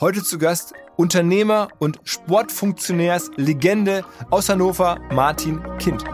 [0.00, 6.04] Heute zu Gast Unternehmer und Sportfunktionärslegende aus Hannover, Martin Kind.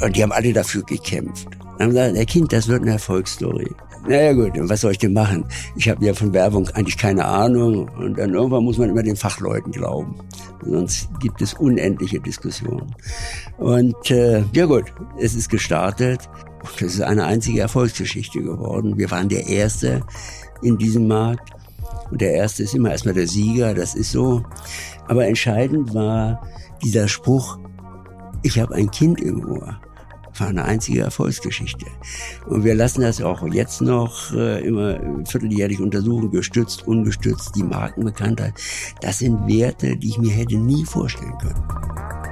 [0.00, 1.46] Und die haben alle dafür gekämpft.
[1.76, 3.70] Dann haben gesagt, der Kind, das wird eine Erfolgsstory.
[4.08, 5.44] Naja gut, was soll ich denn machen?
[5.76, 9.16] Ich habe ja von Werbung eigentlich keine Ahnung und dann irgendwann muss man immer den
[9.16, 10.16] Fachleuten glauben.
[10.64, 12.94] Sonst gibt es unendliche Diskussionen.
[13.58, 14.84] Und äh, ja gut,
[15.18, 16.30] es ist gestartet.
[16.80, 18.98] Das ist eine einzige Erfolgsgeschichte geworden.
[18.98, 20.02] Wir waren der Erste
[20.62, 21.50] in diesem Markt.
[22.10, 24.42] Und der Erste ist immer erstmal der Sieger, das ist so.
[25.08, 26.46] Aber entscheidend war
[26.82, 27.58] dieser Spruch,
[28.42, 29.80] ich habe ein Kind im Ohr
[30.38, 31.86] war eine einzige Erfolgsgeschichte.
[32.46, 38.54] Und wir lassen das auch jetzt noch äh, immer vierteljährlich untersuchen, gestützt, ungestützt, die Markenbekanntheit.
[39.00, 42.31] Das sind Werte, die ich mir hätte nie vorstellen können.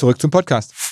[0.00, 0.89] Zurück zum Podcast.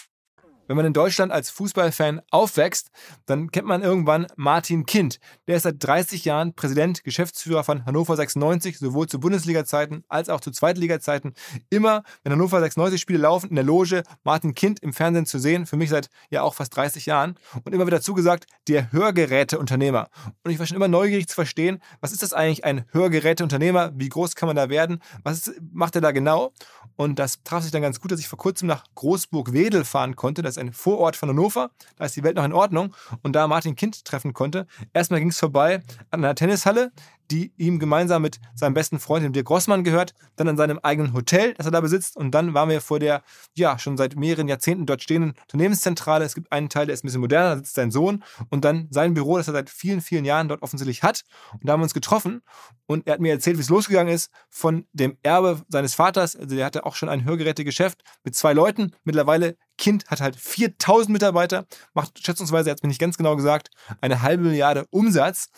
[0.68, 2.90] Wenn man in Deutschland als Fußballfan aufwächst,
[3.24, 5.18] dann kennt man irgendwann Martin Kind.
[5.46, 10.42] Der ist seit 30 Jahren Präsident, Geschäftsführer von Hannover 96, sowohl zu Bundesliga-Zeiten als auch
[10.42, 11.32] zu Zweitliga-Zeiten.
[11.70, 15.64] Immer, wenn Hannover 96 Spiele laufen, in der Loge Martin Kind im Fernsehen zu sehen.
[15.64, 17.36] Für mich seit ja auch fast 30 Jahren.
[17.64, 20.10] Und immer wieder zugesagt, der Hörgeräteunternehmer.
[20.44, 23.92] Und ich war schon immer neugierig zu verstehen, was ist das eigentlich ein Hörgeräteunternehmer?
[23.94, 25.00] Wie groß kann man da werden?
[25.22, 26.52] Was macht er da genau?
[26.96, 30.42] Und das traf sich dann ganz gut, dass ich vor kurzem nach Großburg-Wedel fahren konnte.
[30.42, 31.70] Das ein Vorort von Hannover.
[31.96, 32.94] Da ist die Welt noch in Ordnung.
[33.22, 34.66] Und da Martin Kind treffen konnte.
[34.92, 36.92] Erstmal ging es vorbei an einer Tennishalle,
[37.30, 40.14] die ihm gemeinsam mit seinem besten Freund, dem Dirk Grossmann, gehört.
[40.36, 42.16] Dann an seinem eigenen Hotel, das er da besitzt.
[42.16, 43.22] Und dann waren wir vor der,
[43.54, 46.24] ja, schon seit mehreren Jahrzehnten dort stehenden Unternehmenszentrale.
[46.24, 48.24] Es gibt einen Teil, der ist ein bisschen moderner, da sitzt sein Sohn.
[48.50, 51.24] Und dann sein Büro, das er seit vielen, vielen Jahren dort offensichtlich hat.
[51.52, 52.42] Und da haben wir uns getroffen.
[52.86, 56.36] Und er hat mir erzählt, wie es losgegangen ist von dem Erbe seines Vaters.
[56.36, 58.92] Also der hatte auch schon ein Hörgerätegeschäft mit zwei Leuten.
[59.04, 64.22] Mittlerweile Kind hat halt 4000 Mitarbeiter, macht schätzungsweise, es mir nicht ganz genau gesagt, eine
[64.22, 65.48] halbe Milliarde Umsatz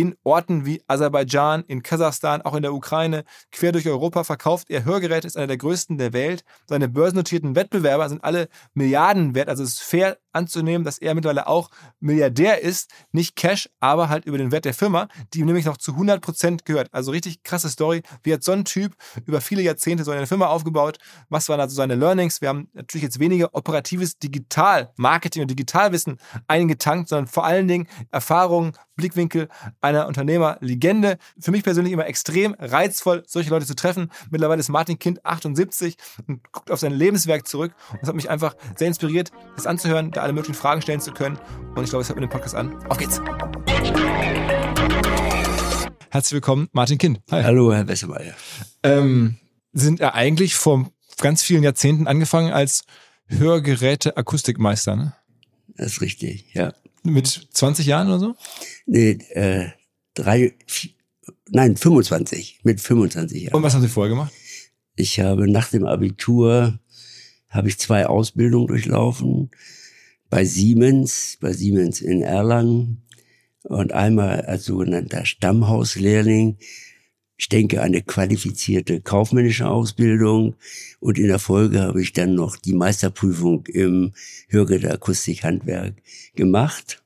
[0.00, 4.84] in Orten wie Aserbaidschan, in Kasachstan, auch in der Ukraine, quer durch Europa verkauft er
[4.84, 6.44] Hörgeräte, ist einer der größten der Welt.
[6.66, 11.46] Seine börsennotierten Wettbewerber sind alle Milliarden wert, also es ist fair anzunehmen, dass er mittlerweile
[11.46, 11.70] auch
[12.00, 15.76] Milliardär ist, nicht Cash, aber halt über den Wert der Firma, die ihm nämlich noch
[15.76, 16.88] zu 100 Prozent gehört.
[16.92, 18.02] Also richtig krasse Story.
[18.22, 18.94] Wie hat so ein Typ
[19.26, 20.98] über viele Jahrzehnte so eine Firma aufgebaut?
[21.28, 22.40] Was waren also seine Learnings?
[22.40, 28.72] Wir haben natürlich jetzt weniger operatives Digital-Marketing und Digitalwissen eingetankt, sondern vor allen Dingen Erfahrungen,
[28.96, 29.48] Blickwinkel
[29.80, 31.18] einer Unternehmerlegende.
[31.40, 34.10] Für mich persönlich immer extrem reizvoll, solche Leute zu treffen.
[34.30, 37.74] Mittlerweile ist Martin Kind 78 und guckt auf sein Lebenswerk zurück.
[37.92, 41.12] Und es hat mich einfach sehr inspiriert, das anzuhören, da alle möglichen Fragen stellen zu
[41.12, 41.38] können.
[41.74, 42.74] Und ich glaube, es hört mit dem Podcast an.
[42.88, 43.20] Auf geht's!
[46.10, 47.20] Herzlich willkommen, Martin Kind.
[47.30, 47.42] Hi.
[47.42, 48.34] Hallo, Herr Wessemeyer.
[48.82, 49.36] Ähm,
[49.72, 52.84] sind ja eigentlich vor ganz vielen Jahrzehnten angefangen als
[53.28, 55.14] Hörgeräte-Akustikmeister, ne?
[55.76, 56.74] Das ist richtig, ja.
[57.02, 58.34] Mit 20 Jahren oder so?
[58.86, 59.68] Nee, äh,
[60.14, 60.90] drei, vier,
[61.48, 63.54] nein, 25, mit 25 Jahren.
[63.54, 64.32] Und was haben Sie vorher gemacht?
[64.96, 66.78] Ich habe nach dem Abitur,
[67.48, 69.50] habe ich zwei Ausbildungen durchlaufen.
[70.30, 73.02] Bei Siemens, bei Siemens in Erlangen
[73.64, 76.56] und einmal als sogenannter Stammhauslehrling.
[77.36, 80.54] Ich denke, eine qualifizierte kaufmännische Ausbildung
[81.00, 84.12] und in der Folge habe ich dann noch die Meisterprüfung im
[84.48, 85.94] Hörgeräteakustikhandwerk
[86.36, 87.02] gemacht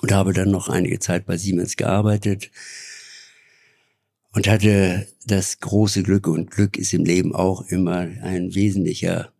[0.00, 2.50] und habe dann noch einige Zeit bei Siemens gearbeitet
[4.32, 9.32] und hatte das große Glück und Glück ist im Leben auch immer ein wesentlicher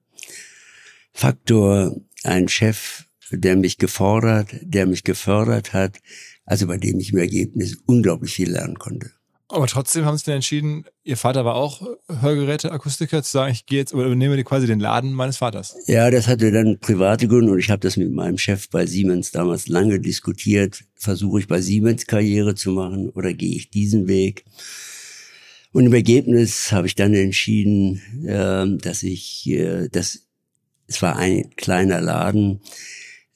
[1.12, 5.98] Faktor, ein Chef, der mich gefordert, der mich gefördert hat,
[6.44, 9.10] also bei dem ich im Ergebnis unglaublich viel lernen konnte.
[9.52, 13.80] Aber trotzdem haben Sie dann entschieden, Ihr Vater war auch Hörgeräteakustiker, zu sagen, ich gehe
[13.80, 15.74] jetzt oder übernehme quasi den Laden meines Vaters.
[15.86, 19.32] Ja, das hatte dann private Gründe und ich habe das mit meinem Chef bei Siemens
[19.32, 20.84] damals lange diskutiert.
[20.94, 24.44] Versuche ich bei Siemens Karriere zu machen oder gehe ich diesen Weg?
[25.72, 30.29] Und im Ergebnis habe ich dann entschieden, äh, dass ich, äh, dass
[30.90, 32.60] es war ein kleiner Laden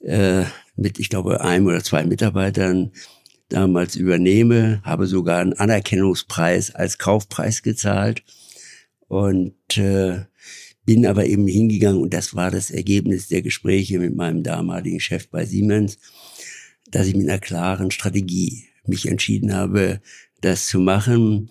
[0.00, 0.42] äh,
[0.74, 2.90] mit, ich glaube, einem oder zwei Mitarbeitern
[3.48, 8.24] damals übernehme, habe sogar einen Anerkennungspreis als Kaufpreis gezahlt
[9.06, 10.24] und äh,
[10.84, 15.28] bin aber eben hingegangen und das war das Ergebnis der Gespräche mit meinem damaligen Chef
[15.28, 15.98] bei Siemens,
[16.90, 20.00] dass ich mit einer klaren Strategie mich entschieden habe,
[20.40, 21.50] das zu machen,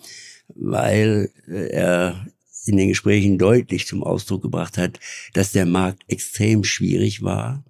[0.49, 2.27] weil äh, er
[2.65, 4.99] in den Gesprächen deutlich zum Ausdruck gebracht hat,
[5.33, 7.63] dass der Markt extrem schwierig war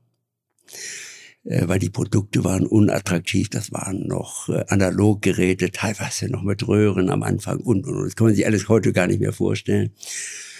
[1.45, 3.49] äh, weil die Produkte waren unattraktiv.
[3.49, 8.05] Das waren noch äh, Analoggeräte, teilweise noch mit Röhren am Anfang und, und, und.
[8.05, 9.91] Das kann man sich alles heute gar nicht mehr vorstellen.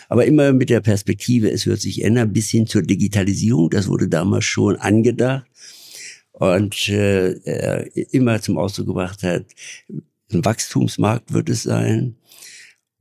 [0.09, 3.69] Aber immer mit der Perspektive, es wird sich ändern, bis hin zur Digitalisierung.
[3.69, 5.45] Das wurde damals schon angedacht.
[6.33, 9.45] Und äh, er immer zum Ausdruck gebracht hat,
[10.31, 12.17] ein Wachstumsmarkt wird es sein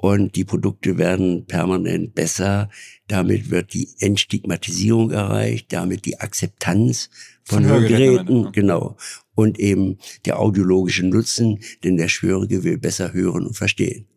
[0.02, 2.68] und die Produkte werden permanent besser.
[3.06, 7.08] Damit wird die Entstigmatisierung erreicht, damit die Akzeptanz
[7.44, 8.96] von, von Hörgeräten, genau.
[9.36, 14.08] Und eben der audiologische Nutzen, denn der Schwörige will besser hören und verstehen.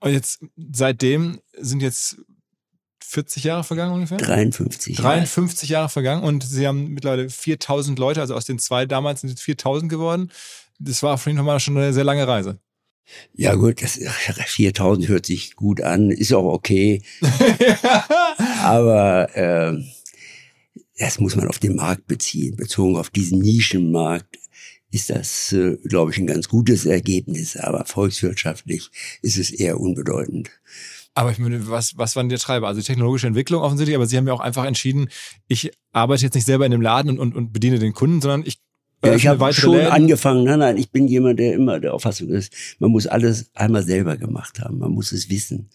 [0.00, 2.18] Und jetzt, seitdem sind jetzt
[3.02, 4.18] 40 Jahre vergangen ungefähr?
[4.18, 4.96] 53.
[4.96, 9.32] 53 Jahre vergangen und Sie haben mittlerweile 4000 Leute, also aus den zwei damals sind
[9.32, 10.30] es 4000 geworden.
[10.78, 12.60] Das war auf jeden Fall schon eine sehr lange Reise.
[13.34, 14.00] Ja gut, das
[14.46, 17.02] 4000 hört sich gut an, ist auch okay.
[18.62, 19.78] Aber äh,
[20.98, 22.56] das muss man auf den Markt beziehen.
[22.56, 24.38] Bezogen auf diesen Nischenmarkt
[24.90, 27.56] ist das, äh, glaube ich, ein ganz gutes Ergebnis.
[27.56, 28.90] Aber volkswirtschaftlich
[29.22, 30.50] ist es eher unbedeutend.
[31.14, 32.68] Aber ich meine, was, was waren die Treiber?
[32.68, 35.08] Also technologische Entwicklung offensichtlich, aber Sie haben ja auch einfach entschieden,
[35.48, 38.44] ich arbeite jetzt nicht selber in dem Laden und, und, und bediene den Kunden, sondern
[38.44, 38.58] ich
[39.06, 39.92] ja, ich habe schon Läden.
[39.92, 40.44] angefangen.
[40.44, 44.16] Nein, nein, ich bin jemand, der immer der Auffassung ist, man muss alles einmal selber
[44.16, 44.78] gemacht haben.
[44.78, 45.70] Man muss es wissen,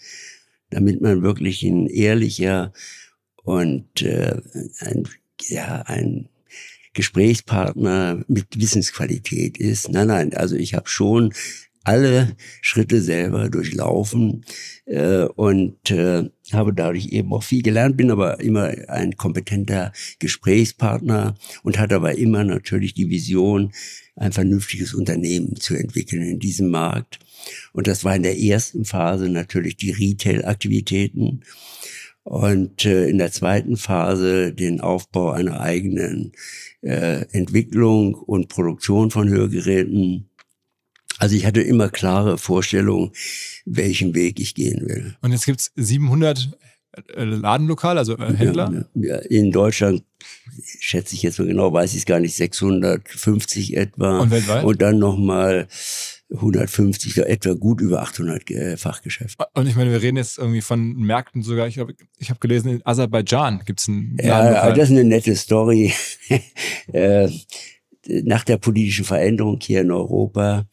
[0.69, 2.73] damit man wirklich ein ehrlicher
[3.43, 4.41] und äh,
[4.79, 5.07] ein,
[5.49, 6.29] ja, ein
[6.93, 9.89] Gesprächspartner mit Wissensqualität ist.
[9.89, 11.33] Nein, nein, also ich habe schon
[11.83, 14.45] alle Schritte selber durchlaufen
[14.85, 21.35] äh, und äh, habe dadurch eben auch viel gelernt, bin aber immer ein kompetenter Gesprächspartner
[21.63, 23.71] und hatte aber immer natürlich die Vision,
[24.15, 27.19] ein vernünftiges Unternehmen zu entwickeln in diesem Markt.
[27.73, 31.41] Und das war in der ersten Phase natürlich die Retail-Aktivitäten
[32.23, 36.33] und äh, in der zweiten Phase den Aufbau einer eigenen
[36.81, 40.29] äh, Entwicklung und Produktion von Hörgeräten
[41.21, 43.11] also ich hatte immer klare Vorstellungen,
[43.65, 45.15] welchen Weg ich gehen will.
[45.21, 46.49] Und jetzt gibt's 700
[47.13, 48.87] äh, Ladenlokale, also äh, Händler?
[48.95, 50.03] Ja, in Deutschland
[50.79, 54.17] schätze ich jetzt mal genau, weiß ich es gar nicht, 650 etwa.
[54.17, 54.63] Und weltweit?
[54.63, 55.67] Und dann nochmal
[56.31, 59.45] 150, etwa gut über 800 äh, Fachgeschäfte.
[59.53, 62.69] Und ich meine, wir reden jetzt irgendwie von Märkten sogar, ich habe ich hab gelesen,
[62.71, 65.93] in Aserbaidschan gibt's einen Ja, das ist eine nette Story.
[68.07, 70.65] Nach der politischen Veränderung hier in Europa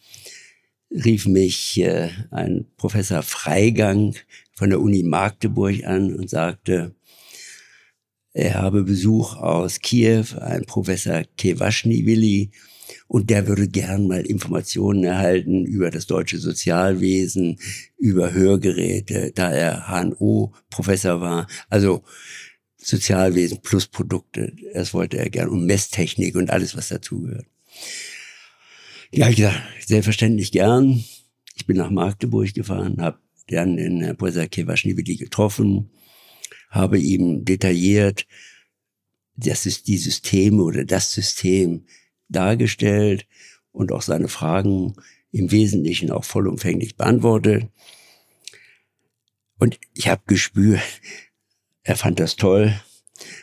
[0.90, 4.14] rief mich äh, ein Professor Freigang
[4.54, 6.94] von der Uni Magdeburg an und sagte,
[8.32, 12.50] er habe Besuch aus Kiew, ein Professor Kewaschniwili,
[13.06, 17.58] und der würde gern mal Informationen erhalten über das deutsche Sozialwesen,
[17.98, 21.46] über Hörgeräte, da er HNO-Professor war.
[21.68, 22.04] Also
[22.76, 27.46] Sozialwesen plus Produkte, das wollte er gern und Messtechnik und alles, was dazugehört.
[29.10, 31.04] Ja, ich gesagt, selbstverständlich gern.
[31.54, 35.90] Ich bin nach Magdeburg gefahren, habe dann den Herrn Professor Kewaschniwili getroffen,
[36.70, 38.26] habe ihm detailliert
[39.38, 41.86] das ist die Systeme oder das System
[42.28, 43.26] dargestellt
[43.70, 44.94] und auch seine Fragen
[45.30, 47.68] im Wesentlichen auch vollumfänglich beantwortet.
[49.58, 50.80] Und ich habe gespürt,
[51.84, 52.74] er fand das toll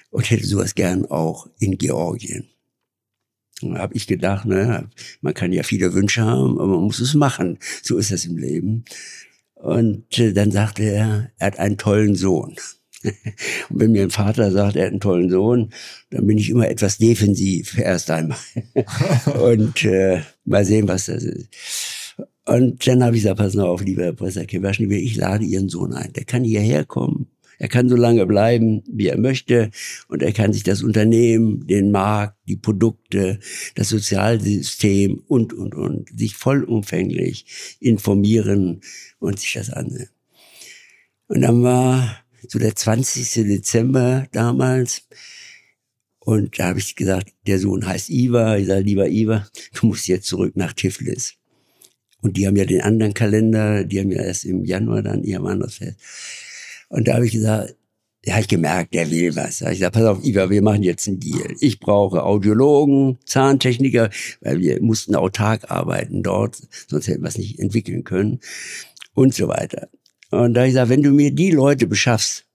[0.09, 2.49] und hätte sowas gern auch in Georgien.
[3.61, 4.89] Habe ich gedacht, ne,
[5.21, 7.57] man kann ja viele Wünsche haben, aber man muss es machen.
[7.81, 8.83] So ist das im Leben.
[9.53, 12.55] Und äh, dann sagte er, er hat einen tollen Sohn.
[13.69, 15.71] Und wenn mir ein Vater sagt, er hat einen tollen Sohn,
[16.09, 18.37] dann bin ich immer etwas defensiv erst einmal.
[19.39, 21.49] und äh, mal sehen, was das ist.
[22.45, 26.13] Und dann habe ich gesagt, pass auf, lieber Professor Kewaschny, ich lade Ihren Sohn ein.
[26.13, 27.27] Der kann hierher kommen.
[27.57, 29.71] Er kann so lange bleiben, wie er möchte.
[30.07, 33.39] Und er kann sich das Unternehmen, den Markt, die Produkte,
[33.75, 38.81] das Sozialsystem und, und, und sich vollumfänglich informieren
[39.19, 40.09] und sich das ansehen.
[41.27, 43.47] Und dann war so der 20.
[43.47, 45.07] Dezember damals.
[46.19, 48.57] Und da habe ich gesagt, der Sohn heißt Iva.
[48.57, 51.35] Ich sage, lieber Iva, du musst jetzt zurück nach Tiflis.
[52.21, 55.39] Und die haben ja den anderen Kalender, die haben ja erst im Januar dann ihr
[55.41, 55.99] anderes Fest.
[56.89, 57.75] Und da habe ich gesagt,
[58.25, 59.59] ja, habe ich gemerkt, der will was.
[59.59, 61.55] Da habe ich gesagt, pass auf, Iva, wir machen jetzt einen Deal.
[61.59, 64.09] Ich brauche Audiologen, Zahntechniker,
[64.41, 68.39] weil wir mussten autark arbeiten dort, sonst hätten wir es nicht entwickeln können
[69.13, 69.89] und so weiter.
[70.31, 72.45] Und da ich sage, wenn du mir die Leute beschaffst,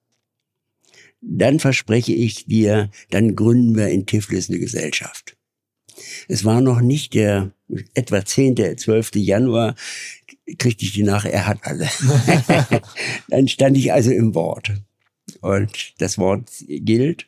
[1.21, 5.37] dann verspreche ich dir, dann gründen wir in Tiflis eine Gesellschaft.
[6.29, 7.53] Es war noch nicht der
[7.95, 9.17] etwa 10., 12.
[9.17, 9.75] Januar,
[10.59, 11.89] kriegte ich die nach, er hat alle.
[13.29, 14.73] dann stand ich also im Wort.
[15.41, 17.27] Und das Wort gilt.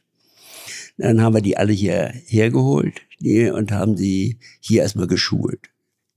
[0.99, 5.73] Dann haben wir die alle hier hergeholt und haben sie hier erstmal geschult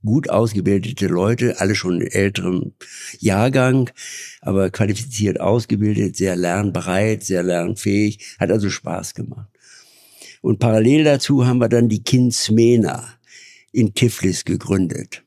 [0.05, 2.73] gut ausgebildete Leute, alle schon in älterem
[3.19, 3.89] Jahrgang,
[4.41, 9.49] aber qualifiziert ausgebildet, sehr lernbereit, sehr lernfähig, hat also Spaß gemacht.
[10.41, 13.03] Und parallel dazu haben wir dann die Kindsmena
[13.71, 15.24] in Tiflis gegründet.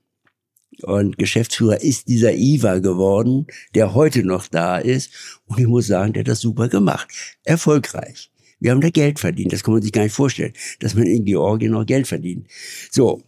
[0.82, 5.10] Und Geschäftsführer ist dieser Iva geworden, der heute noch da ist.
[5.46, 7.08] Und ich muss sagen, der hat das super gemacht.
[7.44, 8.30] Erfolgreich.
[8.60, 9.52] Wir haben da Geld verdient.
[9.52, 12.46] Das kann man sich gar nicht vorstellen, dass man in Georgien noch Geld verdient.
[12.90, 13.22] So.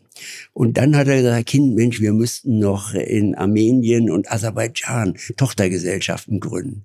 [0.52, 6.40] Und dann hat er gesagt, Kind, Mensch, wir müssten noch in Armenien und Aserbaidschan Tochtergesellschaften
[6.40, 6.84] gründen.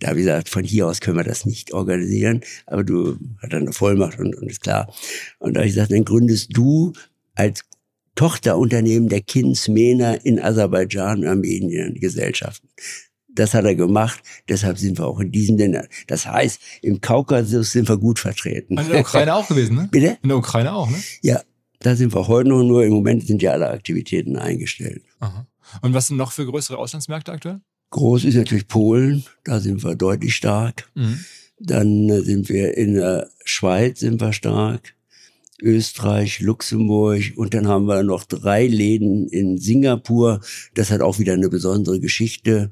[0.00, 3.72] Da ich gesagt, von hier aus können wir das nicht organisieren, aber du hast eine
[3.72, 4.92] Vollmacht und, und ist klar.
[5.38, 6.92] Und da habe ich gesagt, dann gründest du
[7.34, 7.64] als
[8.14, 12.68] Tochterunternehmen der Kinsmena in Aserbaidschan Armenien Gesellschaften.
[13.28, 15.88] Das hat er gemacht, deshalb sind wir auch in diesen Ländern.
[16.06, 18.78] Das heißt, im Kaukasus sind wir gut vertreten.
[18.78, 19.88] in der Ukraine auch gewesen, ne?
[19.90, 20.18] Bitte?
[20.22, 21.02] In der Ukraine auch, ne?
[21.22, 21.40] Ja,
[21.80, 22.84] da sind wir heute noch nur.
[22.84, 25.02] Im Moment sind ja alle Aktivitäten eingestellt.
[25.18, 25.46] Aha.
[25.82, 27.60] Und was sind noch für größere Auslandsmärkte aktuell?
[27.90, 30.88] Groß ist natürlich Polen, da sind wir deutlich stark.
[30.94, 31.24] Mhm.
[31.58, 34.94] Dann äh, sind wir in der Schweiz sind wir stark.
[35.64, 40.40] Österreich, Luxemburg und dann haben wir noch drei Läden in Singapur.
[40.74, 42.70] Das hat auch wieder eine besondere Geschichte,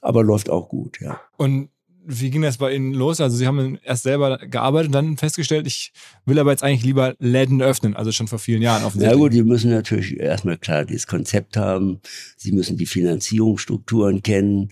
[0.00, 1.20] aber läuft auch gut, ja.
[1.36, 1.70] Und
[2.06, 3.20] wie ging das bei Ihnen los?
[3.20, 5.92] Also Sie haben erst selber gearbeitet und dann festgestellt, ich
[6.26, 9.18] will aber jetzt eigentlich lieber Läden öffnen, also schon vor vielen Jahren offensichtlich.
[9.18, 12.00] Ja gut, die müssen natürlich erstmal klar dieses Konzept haben,
[12.36, 14.70] sie müssen die Finanzierungsstrukturen kennen,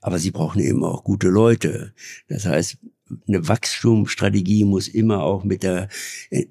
[0.00, 1.94] aber sie brauchen eben auch gute Leute.
[2.28, 2.78] Das heißt,
[3.26, 5.88] eine Wachstumsstrategie muss immer auch mit der
[6.30, 6.46] äh,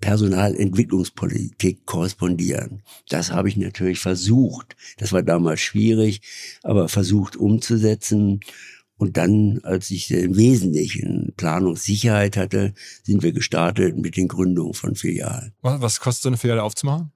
[0.00, 2.82] Personalentwicklungspolitik korrespondieren.
[3.08, 4.76] Das habe ich natürlich versucht.
[4.98, 6.22] Das war damals schwierig,
[6.62, 8.40] aber versucht umzusetzen.
[8.98, 12.72] Und dann, als ich im Wesentlichen Planungssicherheit hatte,
[13.02, 15.52] sind wir gestartet mit den Gründungen von Filialen.
[15.60, 17.12] Was kostet so eine Filiale aufzumachen?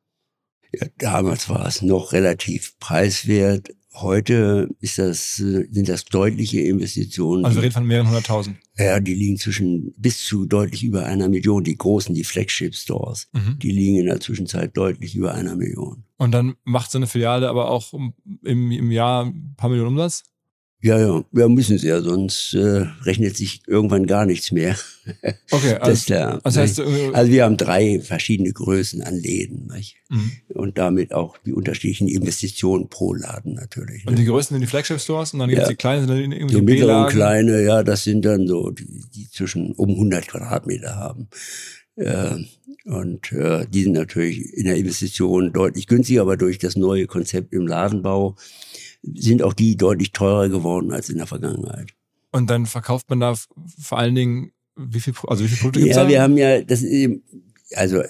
[0.73, 3.71] Ja, damals war es noch relativ preiswert.
[3.95, 7.45] Heute ist das, sind das deutliche Investitionen.
[7.45, 8.57] Also wir reden von mehreren hunderttausend.
[8.79, 11.65] Ja, die liegen zwischen bis zu deutlich über einer Million.
[11.65, 13.59] Die großen, die Flagship Stores, Mhm.
[13.59, 16.05] die liegen in der Zwischenzeit deutlich über einer Million.
[16.19, 18.13] Und dann macht so eine Filiale aber auch im,
[18.71, 20.23] im Jahr ein paar Millionen Umsatz?
[20.83, 24.77] Ja, ja, wir müssen es ja, sonst äh, rechnet sich irgendwann gar nichts mehr.
[25.51, 26.41] Okay, Das also, ist klar.
[26.45, 29.97] das heißt, äh, also wir haben drei verschiedene Größen an Läden nicht?
[30.09, 30.31] mhm.
[30.55, 34.07] und damit auch die unterschiedlichen Investitionen pro Laden natürlich.
[34.07, 34.21] und Ne?
[34.21, 35.71] die größten sind die Flagship Stores und dann gibt es Ja.
[35.71, 37.11] die kleinen, sind irgendwie Die mittleren B-Lagen.
[37.17, 41.29] kleine, ja, das sind dann so, die, die zwischen um 100 Quadratmeter haben.
[41.97, 42.37] Äh,
[42.85, 47.53] und äh, die sind natürlich in der Investition deutlich günstiger, aber durch das neue Konzept
[47.53, 48.37] im Ladenbau
[49.03, 51.95] sind auch die deutlich teurer geworden als in der Vergangenheit.
[52.33, 53.35] Und dann verkauft man da
[53.79, 56.09] vor allen Dingen, wie viel, also wie viele Produkte gibt's Ja, da?
[56.09, 57.23] wir haben ja, das ist eben,
[57.75, 58.03] also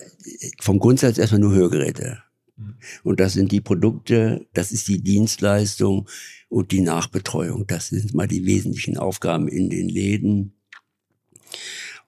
[0.61, 2.23] vom Grundsatz erstmal nur Hörgeräte.
[2.57, 2.75] Mhm.
[3.03, 6.09] Und das sind die Produkte, das ist die Dienstleistung
[6.49, 7.67] und die Nachbetreuung.
[7.67, 10.55] Das sind mal die wesentlichen Aufgaben in den Läden.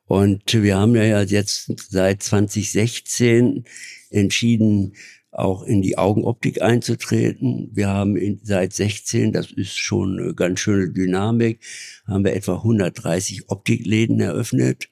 [0.04, 3.64] Und wir haben ja jetzt seit 2016
[4.10, 4.94] entschieden,
[5.32, 7.70] auch in die Augenoptik einzutreten.
[7.72, 11.60] Wir haben in, seit 16, das ist schon eine ganz schöne Dynamik,
[12.06, 14.90] haben wir etwa 130 Optikläden eröffnet.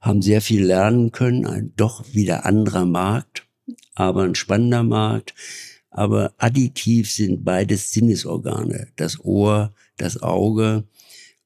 [0.00, 3.46] haben sehr viel lernen können, ein doch wieder anderer Markt,
[3.94, 5.34] aber ein spannender Markt.
[5.90, 10.84] Aber additiv sind beides Sinnesorgane, das Ohr, das Auge.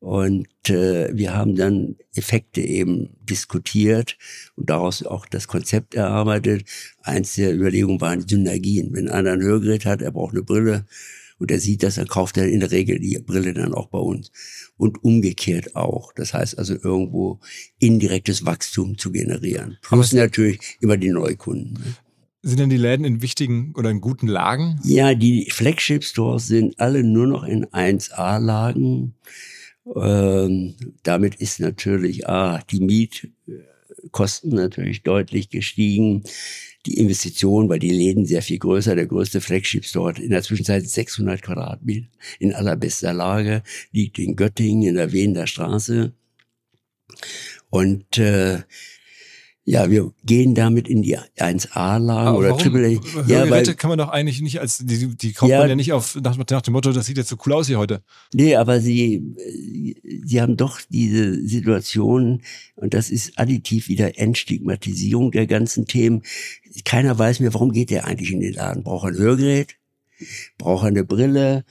[0.07, 4.17] Und äh, wir haben dann Effekte eben diskutiert
[4.55, 6.65] und daraus auch das Konzept erarbeitet.
[7.03, 8.93] Eins der Überlegungen waren Synergien.
[8.93, 10.87] Wenn einer ein Hörgerät hat, er braucht eine Brille
[11.41, 13.99] und er sieht das, dann kauft er in der Regel die Brille dann auch bei
[13.99, 14.31] uns.
[14.77, 16.13] Und umgekehrt auch.
[16.13, 17.41] Das heißt also irgendwo
[17.81, 19.77] indirektes Wachstum zu generieren.
[19.83, 21.73] Plus natürlich immer die Neukunden.
[21.73, 21.95] Ne?
[22.43, 24.79] Sind denn die Läden in wichtigen oder in guten Lagen?
[24.85, 29.17] Ja, die Flagship Stores sind alle nur noch in 1A-Lagen.
[29.95, 36.25] Ähm, damit ist natürlich A, die Mietkosten natürlich deutlich gestiegen.
[36.87, 40.89] Die Investition, weil die Läden sehr viel größer, der größte Flagship Store in der Zwischenzeit
[40.89, 42.07] 600 Quadratmeter
[42.39, 46.13] in allerbester Lage, liegt in Göttingen in der Wiener Straße.
[47.71, 48.61] Und äh,
[49.69, 53.25] ja, wir gehen damit in die 1A-Lagen oder Triple A.
[53.27, 55.93] Ja, weil, kann man doch eigentlich nicht als, die, die kauft ja, man ja nicht
[55.93, 58.01] auf, nach, nach, dem Motto, das sieht jetzt so cool aus hier heute.
[58.33, 59.35] Nee, aber sie,
[60.25, 62.43] sie haben doch diese Situation,
[62.77, 66.23] und das ist additiv wieder Entstigmatisierung der ganzen Themen.
[66.85, 68.85] Keiner weiß mehr, warum geht der eigentlich in den Laden?
[68.85, 69.75] Braucht er ein Hörgerät?
[70.59, 71.65] Braucht er eine Brille?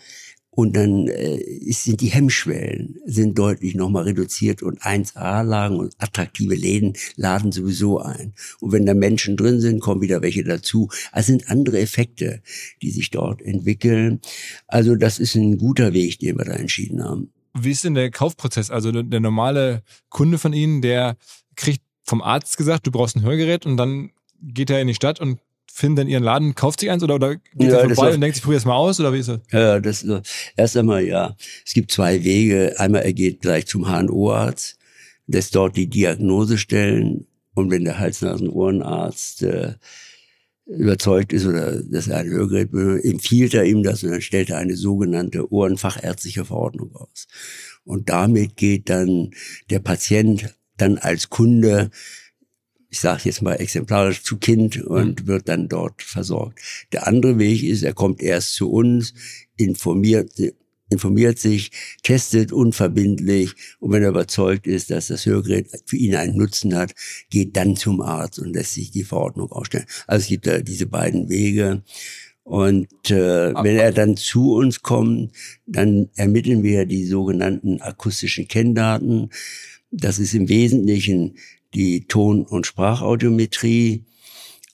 [0.56, 6.94] Und dann äh, sind die Hemmschwellen sind deutlich nochmal reduziert und 1A-Lagen und attraktive Läden
[7.18, 8.34] laden sowieso ein.
[8.62, 10.90] Und wenn da Menschen drin sind, kommen wieder welche dazu.
[11.12, 12.42] Also sind andere Effekte,
[12.82, 14.22] die sich dort entwickeln.
[14.68, 17.32] Also das ist ein guter Weg, den wir da entschieden haben.
[17.54, 18.72] Wie ist denn der Kaufprozess?
[18.72, 21.18] Also der normale Kunde von Ihnen, der
[21.56, 25.20] kriegt vom Arzt gesagt, du brauchst ein Hörgerät und dann geht er in die Stadt
[25.20, 25.40] und
[25.76, 28.44] findet dann ihren Laden, kauft sich eins oder, oder geht ja, vorbei und denkt, ich
[28.44, 29.42] probiere es mal aus oder wie ist das?
[29.52, 30.08] Ja, das
[30.56, 31.36] erst einmal ja.
[31.66, 32.76] Es gibt zwei Wege.
[32.78, 34.78] Einmal er geht gleich zum HNO-Arzt,
[35.28, 39.74] lässt dort die Diagnose stellen und wenn der Hals-Nasen-Ohrenarzt äh,
[40.66, 42.70] überzeugt ist oder dass er ein Hörgerät
[43.04, 47.28] empfiehlt er ihm das und dann stellt er eine sogenannte ohrenfachärztliche Verordnung aus.
[47.84, 49.32] Und damit geht dann
[49.70, 51.92] der Patient dann als Kunde
[52.96, 55.28] ich sage jetzt mal exemplarisch zu Kind und mhm.
[55.28, 56.62] wird dann dort versorgt.
[56.94, 59.14] Der andere Weg ist, er kommt erst zu uns,
[59.58, 60.32] informiert,
[60.90, 61.72] informiert sich,
[62.04, 66.94] testet unverbindlich und wenn er überzeugt ist, dass das Hörgerät für ihn einen Nutzen hat,
[67.30, 69.88] geht dann zum Arzt und lässt sich die Verordnung ausstellen.
[70.08, 71.84] Also es gibt da diese beiden Wege.
[72.44, 75.34] Und äh, wenn er dann zu uns kommt,
[75.66, 79.32] dann ermitteln wir die sogenannten akustischen Kenndaten.
[79.92, 81.36] Das ist im Wesentlichen
[81.76, 84.06] die Ton- und Sprachaudiometrie.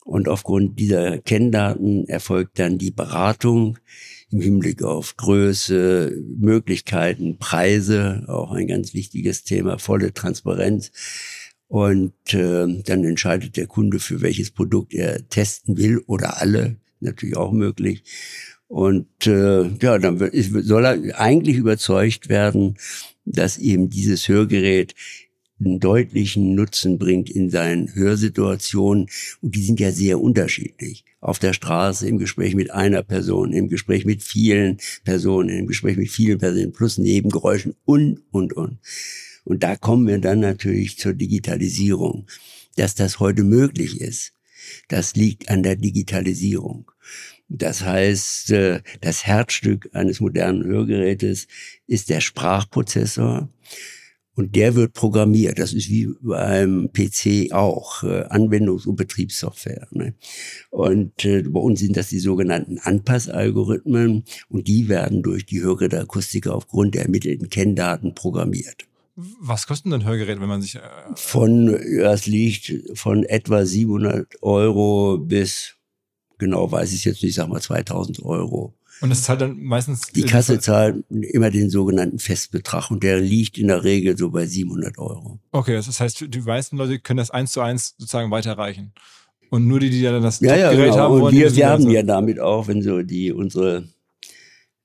[0.04, 3.78] Und aufgrund dieser Kenndaten erfolgt dann die Beratung
[4.30, 10.90] im Hinblick auf Größe, Möglichkeiten, Preise, auch ein ganz wichtiges Thema, volle Transparenz.
[11.68, 17.36] Und äh, dann entscheidet der Kunde, für welches Produkt er testen will oder alle, natürlich
[17.36, 18.02] auch möglich.
[18.68, 22.78] Und äh, ja, dann soll er eigentlich überzeugt werden,
[23.24, 24.94] dass eben dieses Hörgerät
[25.64, 29.08] einen deutlichen Nutzen bringt in seinen Hörsituationen.
[29.40, 31.04] Und die sind ja sehr unterschiedlich.
[31.20, 35.96] Auf der Straße, im Gespräch mit einer Person, im Gespräch mit vielen Personen, im Gespräch
[35.96, 38.78] mit vielen Personen, plus Nebengeräuschen und, und, und.
[39.44, 42.26] Und da kommen wir dann natürlich zur Digitalisierung.
[42.76, 44.32] Dass das heute möglich ist,
[44.88, 46.90] das liegt an der Digitalisierung.
[47.48, 51.48] Das heißt, äh, das Herzstück eines modernen Hörgerätes
[51.86, 53.50] ist der Sprachprozessor.
[54.34, 55.58] Und der wird programmiert.
[55.58, 59.88] Das ist wie beim PC auch, äh, Anwendungs- und Betriebssoftware.
[59.90, 60.14] Ne?
[60.70, 66.54] Und äh, bei uns sind das die sogenannten Anpassalgorithmen und die werden durch die Hörgeräteakustiker
[66.54, 68.86] aufgrund der ermittelten Kenndaten programmiert.
[69.14, 70.76] Was kosten denn Hörgeräte, wenn man sich...
[70.76, 70.80] Äh,
[71.14, 75.74] von, das liegt von etwa 700 Euro bis,
[76.38, 78.74] genau weiß ich jetzt nicht, sag mal 2000 Euro.
[79.02, 80.02] Und das zahlt dann meistens.
[80.14, 84.46] Die Kasse zahlt immer den sogenannten Festbetrag und der liegt in der Regel so bei
[84.46, 85.40] 700 Euro.
[85.50, 88.92] Okay, das heißt, die meisten Leute können das eins zu eins sozusagen weiterreichen.
[89.50, 90.96] Und nur die, die dann das ja, ja, genau.
[90.96, 91.24] haben wollen.
[91.24, 93.88] Und wir werben ja damit auch, wenn so die unsere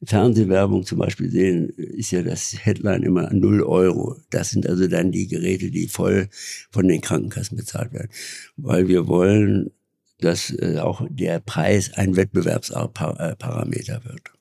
[0.03, 4.17] Fernsehwerbung zum Beispiel sehen, ist ja das Headline immer null Euro.
[4.30, 6.27] Das sind also dann die Geräte, die voll
[6.71, 8.10] von den Krankenkassen bezahlt werden.
[8.58, 9.71] Weil wir wollen
[10.19, 14.34] dass äh, auch der Preis ein Wettbewerbsparameter wird.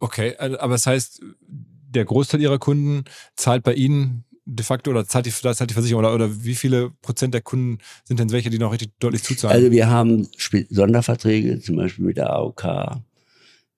[0.00, 3.04] Okay, also, aber das heißt, der Großteil Ihrer Kunden
[3.36, 6.90] zahlt bei Ihnen de facto oder zahlt die, zahlt die Versicherung oder, oder wie viele
[7.02, 9.54] Prozent der Kunden sind denn welche, die noch richtig deutlich zuzahlen?
[9.54, 10.28] Also wir haben
[10.70, 13.02] Sonderverträge, zum Beispiel mit der AOK.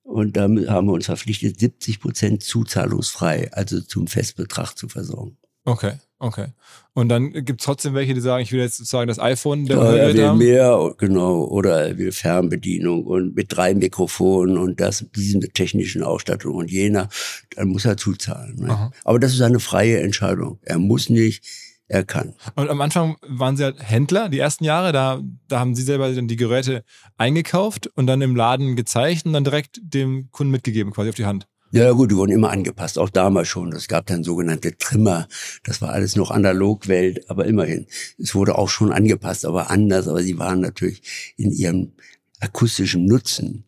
[0.03, 5.37] Und da haben wir uns verpflichtet, 70 Prozent zuzahlungsfrei, also zum Festbetrag zu versorgen.
[5.65, 5.95] Okay.
[6.23, 6.49] Okay.
[6.93, 9.79] Und dann gibt es trotzdem welche, die sagen, ich will jetzt sozusagen das iPhone der
[9.79, 10.39] ja, er will haben.
[10.39, 16.57] mehr, genau, oder er will Fernbedienung und mit drei Mikrofonen und das, diese technischen Ausstattung
[16.57, 17.09] und jener,
[17.57, 18.57] dann muss er zuzahlen.
[18.57, 18.91] Ne?
[19.05, 20.59] Aber das ist eine freie Entscheidung.
[20.63, 21.43] Er muss nicht,
[21.89, 22.35] er kann.
[22.55, 26.13] Und am Anfang waren Sie halt Händler, die ersten Jahre, da, da haben Sie selber
[26.13, 26.85] dann die Geräte
[27.17, 31.25] eingekauft und dann im Laden gezeigt und dann direkt dem Kunden mitgegeben, quasi auf die
[31.25, 31.47] Hand.
[31.73, 33.73] Ja gut, die wurden immer angepasst, auch damals schon.
[33.73, 35.29] Es gab dann sogenannte Trimmer.
[35.63, 37.87] Das war alles noch Analogwelt, aber immerhin.
[38.19, 40.09] Es wurde auch schon angepasst, aber anders.
[40.09, 41.93] Aber sie waren natürlich in ihrem
[42.41, 43.65] akustischen Nutzen.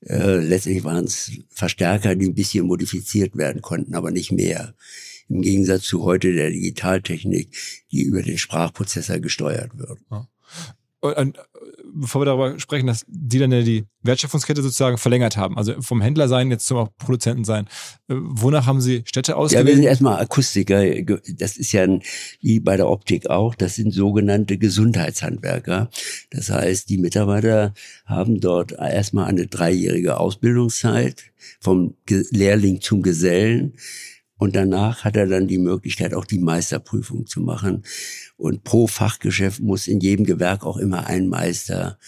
[0.00, 4.74] Äh, letztlich waren es Verstärker, die ein bisschen modifiziert werden konnten, aber nicht mehr.
[5.28, 7.50] Im Gegensatz zu heute der Digitaltechnik,
[7.90, 9.98] die über den Sprachprozessor gesteuert wird.
[10.10, 10.28] Ja.
[11.00, 11.38] Und,
[11.96, 16.00] bevor wir darüber sprechen, dass die dann ja die Wertschöpfungskette sozusagen verlängert haben, also vom
[16.00, 17.66] Händler sein jetzt zum Produzenten sein.
[18.08, 19.66] Äh, wonach haben Sie Städte ausgewählt?
[19.66, 20.84] Ja, wir sind erstmal Akustiker.
[21.38, 22.02] Das ist ja ein,
[22.40, 23.54] wie bei der Optik auch.
[23.54, 25.90] Das sind sogenannte Gesundheitshandwerker.
[26.30, 31.24] Das heißt, die Mitarbeiter haben dort erstmal eine dreijährige Ausbildungszeit
[31.60, 33.74] vom Lehrling zum Gesellen
[34.38, 37.84] und danach hat er dann die Möglichkeit, auch die Meisterprüfung zu machen.
[38.36, 41.98] Und pro Fachgeschäft muss in jedem Gewerk auch immer ein Meister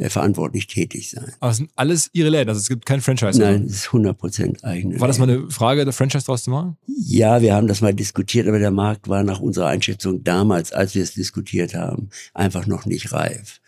[0.00, 1.32] äh, verantwortlich tätig sein.
[1.40, 3.38] Aber es sind alles Ihre Läden, also es gibt kein Franchise?
[3.38, 6.78] Nein, es ist 100% eigene War das mal eine Frage, der Franchise draus zu machen?
[6.86, 10.94] Ja, wir haben das mal diskutiert, aber der Markt war nach unserer Einschätzung damals, als
[10.94, 13.60] wir es diskutiert haben, einfach noch nicht reif.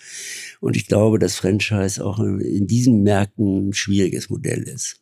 [0.60, 5.01] Und ich glaube, dass Franchise auch in diesen Märkten ein schwieriges Modell ist.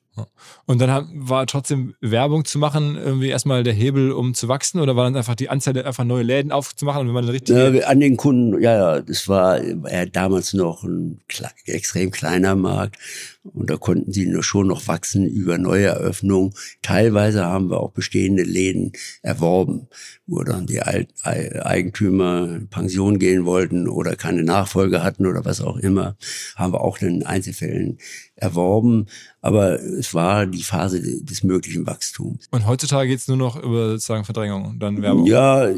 [0.66, 4.96] Und dann war trotzdem Werbung zu machen, irgendwie erstmal der Hebel, um zu wachsen, oder
[4.96, 7.56] war dann einfach die Anzahl, einfach neue Läden aufzumachen und wenn man richtig.
[7.56, 11.20] Ja, an den Kunden, ja, ja, das war äh, damals noch ein
[11.64, 12.96] extrem kleiner Markt
[13.42, 16.52] und da konnten sie nur schon noch wachsen über neue Eröffnungen.
[16.82, 18.92] Teilweise haben wir auch bestehende Läden
[19.22, 19.88] erworben,
[20.26, 26.16] wo dann die Eigentümer Pension gehen wollten oder keine Nachfolge hatten oder was auch immer,
[26.56, 27.98] haben wir auch in Einzelfällen
[28.36, 29.06] erworben.
[29.40, 32.46] Aber es war die Phase des möglichen Wachstums.
[32.50, 35.26] Und heutzutage geht es nur noch über sozusagen Verdrängung dann Werbung?
[35.26, 35.70] Ja,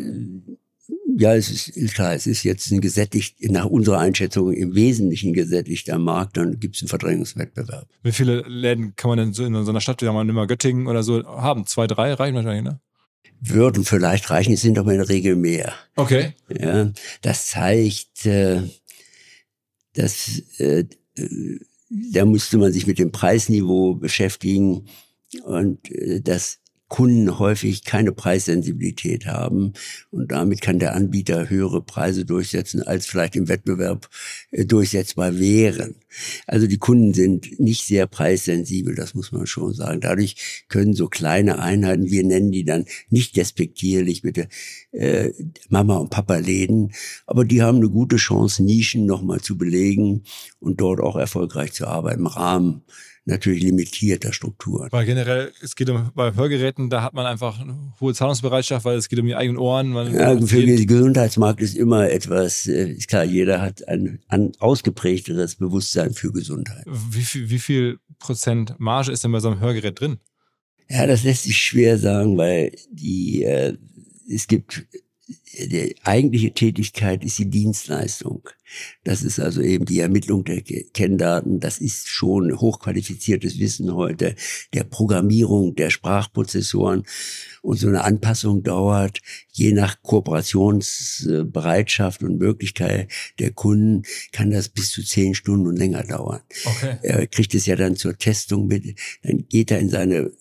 [1.17, 5.99] ja, es ist klar, es ist jetzt ein gesättigt, nach unserer Einschätzung im Wesentlichen gesättigter
[5.99, 7.87] Markt, dann gibt es einen Verdrängungswettbewerb.
[8.03, 10.87] Wie viele Läden kann man denn so in so einer Stadt, wie man immer Göttingen
[10.87, 11.67] oder so haben?
[11.67, 12.81] Zwei, drei reichen wahrscheinlich, ne?
[13.41, 15.75] Würden vielleicht reichen, es sind aber in der Regel mehr.
[15.97, 16.35] Okay.
[16.49, 18.63] Ja, das zeigt, äh,
[19.95, 20.85] dass äh,
[22.13, 24.87] da musste man sich mit dem Preisniveau beschäftigen
[25.45, 26.62] und äh, das
[26.93, 29.73] Kunden häufig keine Preissensibilität haben
[30.11, 34.11] und damit kann der Anbieter höhere Preise durchsetzen, als vielleicht im Wettbewerb
[34.51, 35.95] äh, durchsetzbar wären.
[36.47, 40.03] Also die Kunden sind nicht sehr preissensibel, das muss man schon sagen.
[40.03, 44.49] Dadurch können so kleine Einheiten, wir nennen die dann nicht despektierlich bitte
[44.91, 45.31] äh,
[45.71, 46.93] Mama und Papa Läden,
[47.27, 50.25] aber die haben eine gute Chance, Nischen nochmal zu belegen
[50.61, 52.83] und dort auch erfolgreich zu arbeiten im Rahmen
[53.25, 54.89] natürlich limitierter Strukturen.
[54.91, 58.97] Weil generell, es geht um, bei Hörgeräten, da hat man einfach eine hohe Zahlungsbereitschaft, weil
[58.97, 59.95] es geht um die eigenen Ohren.
[60.13, 65.57] Ja, für den Gesundheitsmarkt ist immer etwas, äh, ist klar, jeder hat ein, ein ausgeprägteres
[65.57, 66.85] Bewusstsein für Gesundheit.
[66.87, 70.19] Wie viel, wie viel Prozent Marge ist denn bei so einem Hörgerät drin?
[70.89, 73.77] Ja, das lässt sich schwer sagen, weil die, äh,
[74.29, 74.85] es gibt
[75.29, 78.49] die eigentliche Tätigkeit ist die Dienstleistung.
[79.05, 81.61] Das ist also eben die Ermittlung der Kenndaten.
[81.61, 84.35] Das ist schon hochqualifiziertes Wissen heute
[84.73, 87.05] der Programmierung der Sprachprozessoren.
[87.61, 89.21] Und so eine Anpassung dauert
[89.53, 96.03] je nach Kooperationsbereitschaft und Möglichkeit der Kunden kann das bis zu zehn Stunden und länger
[96.03, 96.41] dauern.
[96.65, 96.97] Okay.
[97.03, 98.99] Er kriegt es ja dann zur Testung mit.
[99.23, 100.33] Dann geht er in seine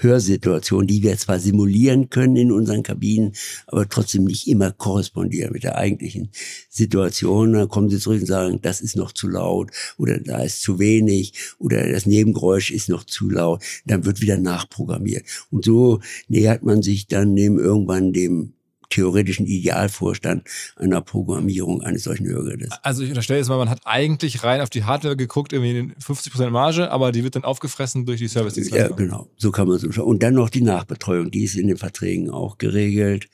[0.00, 3.32] Hörsituation, die wir zwar simulieren können in unseren Kabinen,
[3.66, 6.30] aber trotzdem nicht immer korrespondieren mit der eigentlichen
[6.68, 7.52] Situation.
[7.54, 10.78] Dann kommen sie zurück und sagen, das ist noch zu laut oder da ist zu
[10.78, 13.62] wenig oder das Nebengeräusch ist noch zu laut.
[13.86, 15.24] Dann wird wieder nachprogrammiert.
[15.50, 18.54] Und so nähert man sich dann dem irgendwann dem
[18.90, 22.70] theoretischen Idealvorstand einer Programmierung eines solchen Hörgerätes.
[22.82, 26.50] Also ich unterstelle jetzt mal, man hat eigentlich rein auf die Hardware geguckt, irgendwie 50%
[26.50, 28.98] Marge, aber die wird dann aufgefressen durch die Service-Dienstleistung.
[28.98, 29.30] Ja, genau.
[29.36, 30.06] So kann man es schauen.
[30.06, 33.28] Und dann noch die Nachbetreuung, die ist in den Verträgen auch geregelt,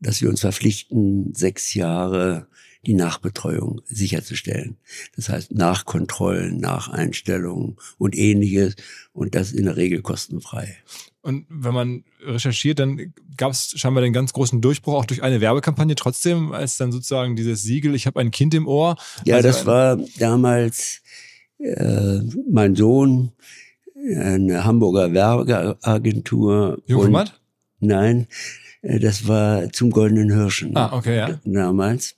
[0.00, 2.48] dass wir uns verpflichten, sechs Jahre
[2.84, 4.76] die Nachbetreuung sicherzustellen.
[5.14, 8.74] Das heißt Nachkontrollen, Nacheinstellungen und ähnliches
[9.12, 10.76] und das in der Regel kostenfrei.
[11.22, 15.40] Und wenn man recherchiert, dann gab es scheinbar den ganz großen Durchbruch auch durch eine
[15.40, 18.96] Werbekampagne trotzdem, als dann sozusagen dieses Siegel, ich habe ein Kind im Ohr.
[19.24, 21.00] Ja, also das war damals
[21.58, 22.18] äh,
[22.50, 23.30] mein Sohn,
[24.16, 26.82] eine Hamburger Werbeagentur.
[26.86, 27.40] Jungformat?
[27.78, 28.26] Nein,
[28.82, 31.40] Äh, Das war zum Goldenen Hirschen Ah, okay, ja.
[31.44, 32.16] damals.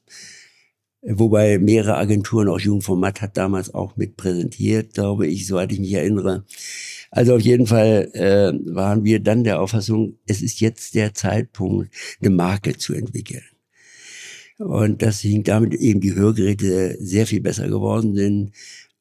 [1.02, 5.92] Wobei mehrere Agenturen, auch Jugendformat hat damals auch mit präsentiert, glaube ich, soweit ich mich
[5.92, 6.44] erinnere.
[7.14, 11.94] Also auf jeden Fall äh, waren wir dann der Auffassung, es ist jetzt der Zeitpunkt,
[12.20, 13.44] eine Marke zu entwickeln.
[14.58, 18.50] Und das hing damit eben die Hörgeräte sehr viel besser geworden sind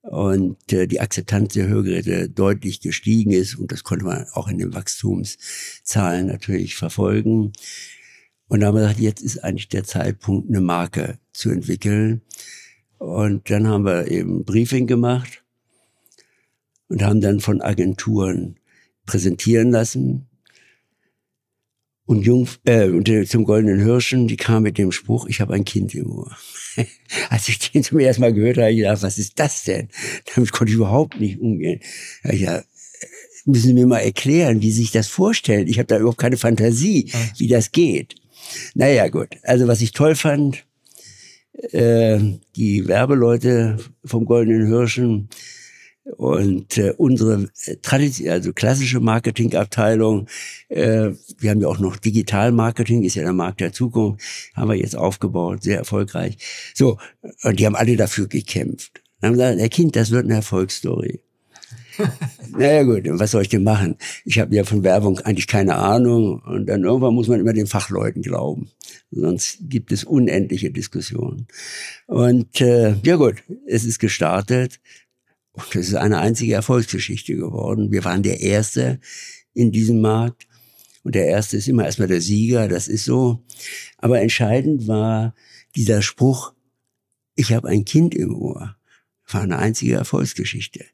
[0.01, 4.59] und äh, die Akzeptanz der Hörgeräte deutlich gestiegen ist und das konnte man auch in
[4.59, 7.51] den Wachstumszahlen natürlich verfolgen.
[8.47, 12.21] Und da haben wir gesagt, jetzt ist eigentlich der Zeitpunkt, eine Marke zu entwickeln.
[12.99, 15.42] Und dann haben wir eben Briefing gemacht
[16.89, 18.59] und haben dann von Agenturen
[19.05, 20.27] präsentieren lassen.
[22.05, 25.53] Und Jung, äh, und äh, zum Goldenen Hirschen, die kam mit dem Spruch, ich habe
[25.53, 26.35] ein Kind im Ohr.
[27.29, 29.87] Als ich den zum ersten Mal gehört habe, ich gedacht, was ist das denn?
[30.35, 31.79] Damit konnte ich überhaupt nicht umgehen.
[32.25, 32.65] Ich gedacht,
[33.45, 35.67] müssen Sie mir mal erklären, wie Sie sich das vorstellen.
[35.67, 38.15] Ich habe da überhaupt keine Fantasie, wie das geht.
[38.73, 39.29] Naja, gut.
[39.43, 40.65] Also was ich toll fand,
[41.71, 42.19] äh,
[42.55, 45.29] die Werbeleute vom Goldenen Hirschen
[46.17, 50.27] und äh, unsere äh, tradition also klassische Marketingabteilung,
[50.69, 54.21] äh, wir haben ja auch noch Digital-Marketing, ist ja der Markt der Zukunft,
[54.53, 56.37] haben wir jetzt aufgebaut, sehr erfolgreich.
[56.73, 56.97] So,
[57.43, 59.01] und die haben alle dafür gekämpft.
[59.21, 61.21] Dann haben gesagt, der Kind, das wird eine Erfolgsstory.
[62.57, 63.95] naja gut, was soll ich denn machen?
[64.25, 67.67] Ich habe ja von Werbung eigentlich keine Ahnung und dann irgendwann muss man immer den
[67.67, 68.71] Fachleuten glauben.
[69.11, 71.47] Sonst gibt es unendliche Diskussionen.
[72.07, 74.79] Und äh, ja gut, es ist gestartet
[75.53, 77.91] und es ist eine einzige Erfolgsgeschichte geworden.
[77.91, 78.99] Wir waren der Erste
[79.53, 80.47] in diesem Markt
[81.03, 83.43] und der Erste ist immer erstmal der Sieger, das ist so.
[83.97, 85.35] Aber entscheidend war
[85.75, 86.53] dieser Spruch,
[87.35, 88.75] ich habe ein Kind im Ohr
[89.33, 90.85] war eine einzige Erfolgsgeschichte.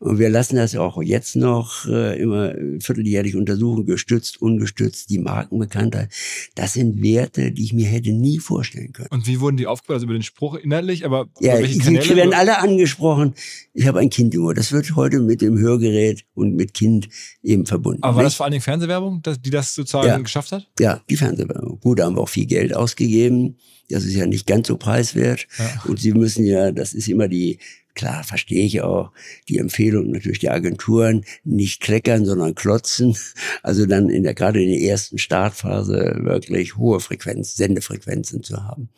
[0.00, 6.10] Und wir lassen das auch jetzt noch äh, immer vierteljährlich untersuchen, gestützt, ungestützt, die Markenbekanntheit.
[6.54, 9.08] Das sind Werte, die ich mir hätte nie vorstellen können.
[9.10, 9.94] Und wie wurden die aufgebaut?
[9.94, 13.34] Also über den Spruch inhaltlich, aber Ja, welche die werden alle angesprochen.
[13.72, 14.54] Ich habe ein Kind im Ohr.
[14.54, 17.08] Das wird heute mit dem Hörgerät und mit Kind
[17.42, 18.02] eben verbunden.
[18.02, 18.36] aber war das nicht?
[18.36, 20.18] vor allen Dingen Fernsehwerbung, die das sozusagen Ja.
[20.18, 20.68] geschafft hat?
[20.78, 21.80] Ja, die Fernsehwerbung.
[21.80, 23.56] Gut, da haben wir auch viel Geld ausgegeben.
[23.90, 25.46] Das ist ja nicht ganz so preiswert.
[25.58, 25.82] Ja.
[25.86, 27.58] Und sie müssen ja, das ist immer die,
[27.94, 29.10] klar, verstehe ich auch,
[29.48, 33.16] die Empfehlung natürlich der Agenturen, nicht kleckern, sondern klotzen.
[33.62, 38.88] Also dann in der, gerade in der ersten Startphase wirklich hohe Frequenz, Sendefrequenzen zu haben.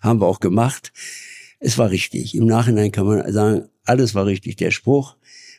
[0.00, 0.92] Haben wir auch gemacht.
[1.58, 2.34] Es war richtig.
[2.34, 4.56] Im Nachhinein kann man sagen, alles war richtig.
[4.56, 5.16] Der Spruch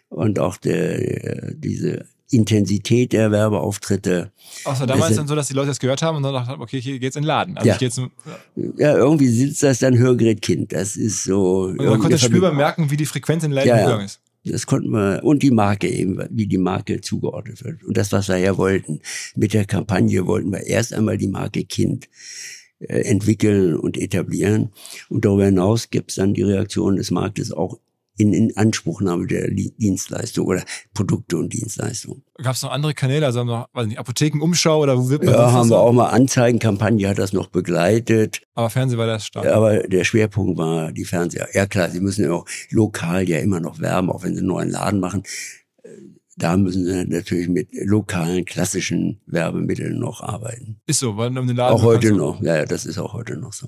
[0.10, 4.32] und auch der, diese Intensität der Werbeauftritte.
[4.66, 6.62] Außer damals Das- dann so, dass die Leute das gehört haben und dann dachten, haben,
[6.62, 7.58] okay, hier geht's in den Laden.
[7.58, 7.78] Also Ja.
[7.80, 8.12] jetzt, und
[8.78, 10.74] Ja, irgendwie sitzt das dann Hörgerätkind.
[10.74, 11.68] Das ist so.
[11.70, 13.84] man irgendwie konnte spürbar merken, wie die Frequenz in den Läden Ja, ja.
[13.86, 14.20] gegangen ist.
[14.44, 17.84] Das konnten wir, und die Marke eben, wie die Marke zugeordnet wird.
[17.84, 19.02] Und das, was wir ja wollten.
[19.36, 22.08] Mit der Kampagne wollten wir erst einmal die Marke Kind
[22.80, 24.70] äh, entwickeln und etablieren.
[25.10, 27.78] Und darüber hinaus gibt es dann die Reaktion des Marktes auch
[28.18, 32.24] in, in Anspruchnahme der Dienstleistung oder Produkte und Dienstleistungen.
[32.42, 35.52] Gab es noch andere Kanäle, also noch, weiß nicht, Apothekenumschau oder wo wird man Ja,
[35.52, 38.42] haben wir auch mal Anzeigenkampagne, hat das noch begleitet.
[38.56, 39.46] Aber Fernsehen war das stark.
[39.48, 41.48] Aber der Schwerpunkt war die Fernseher.
[41.54, 44.48] Ja klar, sie müssen ja auch lokal ja immer noch werben, auch wenn sie einen
[44.48, 45.24] neuen Laden machen.
[45.84, 45.90] Äh,
[46.40, 50.80] Da müssen sie natürlich mit lokalen, klassischen Werbemitteln noch arbeiten.
[50.86, 52.42] Ist so, weil um den Laden auch heute noch.
[52.42, 53.68] Ja, ja, das ist auch heute noch so.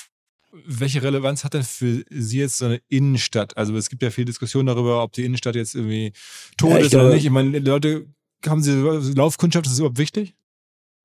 [0.51, 3.55] Welche Relevanz hat denn für Sie jetzt so eine Innenstadt?
[3.57, 6.13] Also es gibt ja viel Diskussion darüber, ob die Innenstadt jetzt irgendwie
[6.57, 7.25] tot ja, ist oder nicht.
[7.25, 8.07] Ich meine, Leute,
[8.45, 8.73] haben Sie
[9.15, 10.35] Laufkundschaft, ist das überhaupt wichtig?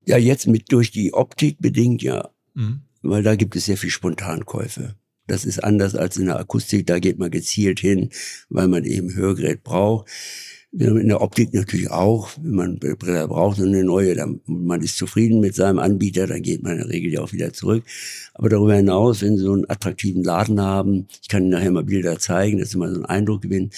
[0.04, 2.30] Ja, jetzt mit durch die Optik bedingt ja.
[2.54, 2.82] Mhm.
[3.02, 4.96] Weil da gibt es sehr viel Spontankäufe.
[5.26, 8.10] Das ist anders als in der Akustik, da geht man gezielt hin,
[8.48, 10.08] weil man eben Hörgerät braucht.
[10.78, 14.98] In der Optik natürlich auch, wenn man Brille braucht und eine neue, dann man ist
[14.98, 17.82] zufrieden mit seinem Anbieter, dann geht man in der Regel ja auch wieder zurück.
[18.34, 21.84] Aber darüber hinaus, wenn Sie so einen attraktiven Laden haben, ich kann Ihnen nachher mal
[21.84, 23.70] Bilder zeigen, dass Sie mal so einen Eindruck gewinnen,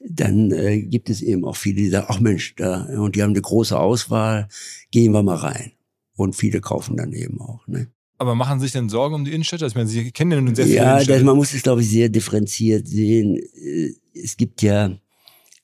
[0.00, 3.32] dann äh, gibt es eben auch viele, die sagen, ach Mensch, da, und die haben
[3.32, 4.48] eine große Auswahl,
[4.90, 5.72] gehen wir mal rein.
[6.16, 7.66] Und viele kaufen dann eben auch.
[7.66, 7.88] Ne?
[8.16, 9.66] Aber machen Sie sich denn Sorgen um die Innenstädte?
[9.66, 11.90] Ich meine, Sie kennen ja nun sehr viele Ja, das, man muss es, glaube ich,
[11.90, 13.36] sehr differenziert sehen.
[13.36, 14.98] Äh, es gibt ja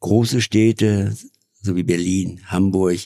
[0.05, 1.17] große Städte,
[1.63, 2.99] so wie Berlin, Hamburg,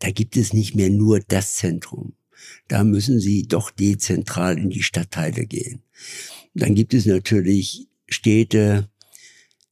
[0.00, 2.12] da gibt es nicht mehr nur das Zentrum.
[2.68, 5.80] Da müssen Sie doch dezentral in die Stadtteile gehen.
[6.54, 8.90] Dann gibt es natürlich Städte,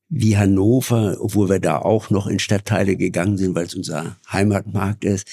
[0.08, 5.04] wie Hannover, obwohl wir da auch noch in Stadtteile gegangen sind, weil es unser Heimatmarkt
[5.04, 5.28] ist.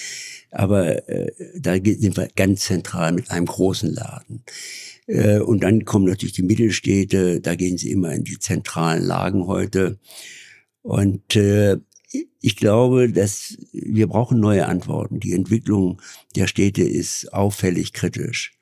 [0.51, 4.43] Aber äh, da sind wir ganz zentral mit einem großen Laden.
[5.07, 9.47] Äh, und dann kommen natürlich die Mittelstädte, da gehen sie immer in die zentralen Lagen
[9.47, 9.97] heute.
[10.85, 11.77] Und äh,
[12.41, 15.19] ich glaube, dass wir brauchen neue Antworten.
[15.19, 15.99] Die Entwicklung
[16.35, 18.53] der Städte ist auffällig kritisch.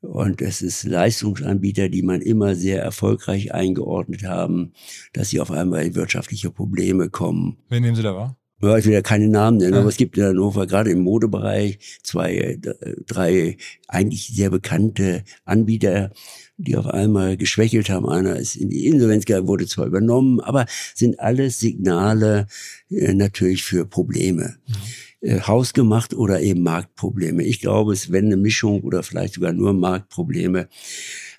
[0.00, 4.72] Und es ist Leistungsanbieter, die man immer sehr erfolgreich eingeordnet haben,
[5.12, 7.58] dass sie auf einmal in wirtschaftliche Probleme kommen.
[7.68, 8.38] Wen nehmen Sie da wahr?
[8.62, 9.80] Ja, ich will ja keine Namen nennen, ja.
[9.80, 12.58] aber es gibt in Hannover gerade im Modebereich zwei,
[13.06, 16.12] drei eigentlich sehr bekannte Anbieter,
[16.56, 18.08] die auf einmal geschwächelt haben.
[18.08, 22.46] Einer ist in die Insolvenz gegangen, wurde zwar übernommen, aber sind alles Signale
[22.90, 24.56] äh, natürlich für Probleme.
[24.66, 24.74] Mhm
[25.22, 27.44] äh, hausgemacht oder eben Marktprobleme.
[27.44, 30.68] Ich glaube, es wäre eine Mischung oder vielleicht sogar nur Marktprobleme.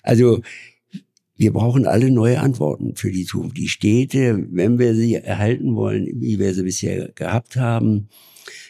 [0.02, 0.40] Also
[1.36, 3.56] wir brauchen alle neue Antworten für die Zukunft.
[3.56, 8.08] Die Städte, wenn wir sie erhalten wollen, wie wir sie bisher gehabt haben,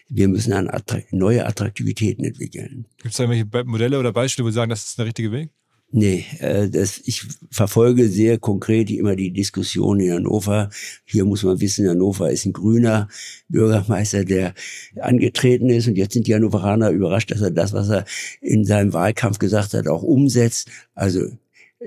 [0.09, 2.87] wir müssen an Attrakt neue Attraktivitäten entwickeln.
[2.98, 5.50] Gibt es da irgendwelche Modelle oder Beispiele, wo Sie sagen, das ist der richtige Weg?
[5.90, 10.70] Nee, äh, das, ich verfolge sehr konkret immer die Diskussion in Hannover.
[11.05, 13.09] Hier muss man wissen, Hannover ist ein grüner
[13.49, 14.55] Bürgermeister, der
[15.01, 15.87] angetreten ist.
[15.87, 18.05] Und jetzt sind die Hannoveraner überrascht, dass er das, was er
[18.40, 20.68] in seinem Wahlkampf gesagt hat, auch umsetzt.
[20.94, 21.29] Also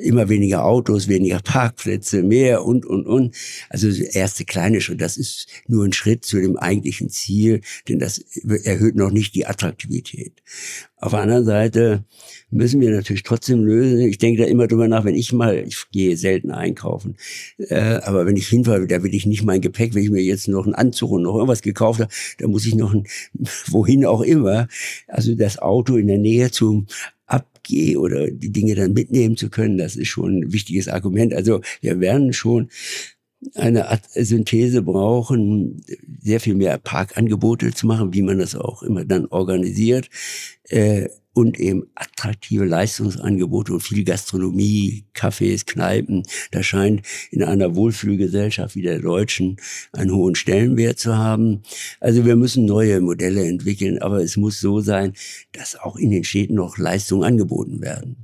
[0.02, 3.36] immer weniger Autos, weniger Parkplätze, mehr und, und, und.
[3.70, 8.20] Also erste kleine Schritt, das ist nur ein Schritt zu dem eigentlichen Ziel, denn das
[8.64, 10.34] erhöht noch nicht die Attraktivität.
[11.00, 12.04] Auf der anderen Seite
[12.50, 14.00] müssen wir natürlich trotzdem lösen.
[14.00, 17.18] Ich denke da immer drüber nach, wenn ich mal, ich gehe selten einkaufen,
[17.60, 20.48] äh, aber wenn ich hinfahre, da will ich nicht mein Gepäck, wenn ich mir jetzt
[20.48, 23.06] noch einen Anzug und noch irgendwas gekauft habe, da muss ich noch ein,
[23.68, 24.68] wohin auch immer,
[25.08, 26.88] also das Auto in der Nähe zum
[27.68, 31.34] abgehe oder die Dinge dann mitnehmen zu können, das ist schon ein wichtiges Argument.
[31.34, 32.70] Also wir werden schon
[33.56, 35.84] eine Art Synthese brauchen,
[36.20, 40.10] sehr viel mehr Parkangebote zu machen, wie man das auch immer dann organisiert.
[40.64, 46.24] Äh, und eben attraktive Leistungsangebote und viel Gastronomie, Cafés, Kneipen.
[46.50, 49.58] Das scheint in einer Wohlfühlgesellschaft wie der deutschen
[49.94, 51.62] einen hohen Stellenwert zu haben.
[52.00, 55.14] Also wir müssen neue Modelle entwickeln, aber es muss so sein,
[55.52, 58.16] dass auch in den Städten noch Leistungen angeboten werden.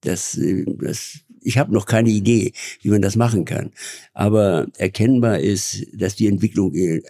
[0.00, 0.36] Das,
[0.80, 3.70] das, ich habe noch keine Idee, wie man das machen kann.
[4.12, 7.02] Aber erkennbar ist, dass die Entwicklung äh,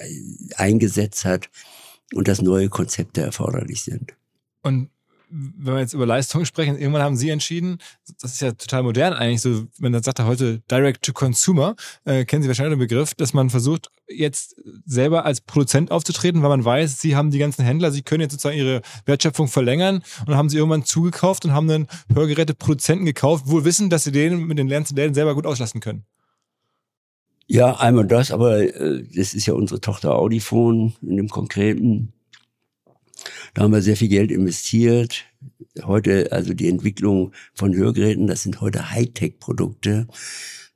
[0.57, 1.49] eingesetzt hat
[2.13, 4.15] und dass neue Konzepte erforderlich sind.
[4.63, 4.91] Und
[5.29, 7.79] wenn wir jetzt über Leistung sprechen, irgendwann haben Sie entschieden,
[8.21, 12.25] das ist ja total modern eigentlich, so, wenn man sagt heute Direct to Consumer, äh,
[12.25, 16.65] kennen Sie wahrscheinlich den Begriff, dass man versucht, jetzt selber als Produzent aufzutreten, weil man
[16.65, 20.49] weiß, Sie haben die ganzen Händler, Sie können jetzt sozusagen Ihre Wertschöpfung verlängern und haben
[20.49, 24.69] Sie irgendwann zugekauft und haben dann Hörgeräte-Produzenten gekauft, wohl wissen, dass Sie den mit den
[24.69, 26.05] Läden selber gut auslassen können.
[27.49, 32.13] Ja, einmal das, aber äh, das ist ja unsere Tochter Audifon in dem Konkreten.
[33.57, 35.25] Da haben wir sehr viel Geld investiert.
[35.83, 40.09] Heute, also die Entwicklung von Hörgeräten, das sind heute Hightech-Produkte.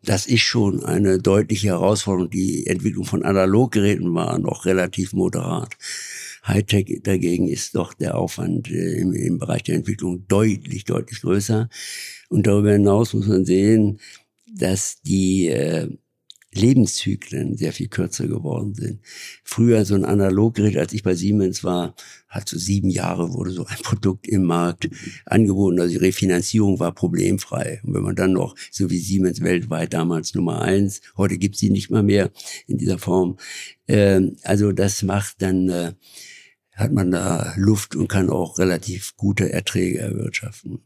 [0.03, 2.31] Das ist schon eine deutliche Herausforderung.
[2.31, 5.77] Die Entwicklung von Analoggeräten war noch relativ moderat.
[6.47, 11.69] Hightech dagegen ist doch der Aufwand äh, im, im, Bereich der Entwicklung deutlich, deutlich größer.
[12.31, 14.01] Und darüber hinaus muss man sehen,
[14.47, 15.91] dass die äh,
[16.53, 19.01] Lebenszyklen sehr viel kürzer geworden sind.
[19.45, 21.95] Früher so ein Analoggerät, als ich bei Siemens war,
[22.29, 24.89] hat so sieben Jahre wurde so ein Produkt im Markt
[25.27, 25.81] angeboten.
[25.81, 27.81] Also die Refinanzierung war problemfrei.
[27.85, 31.71] Und wenn man dann noch, so wie Siemens weltweit damals Nummer eins, heute gibt sie
[31.71, 32.31] nicht mal mehr
[32.67, 33.37] in dieser Form.
[33.87, 35.93] Äh, also das macht dann, äh,
[36.73, 40.81] hat man da Luft und kann auch relativ gute Erträge erwirtschaften.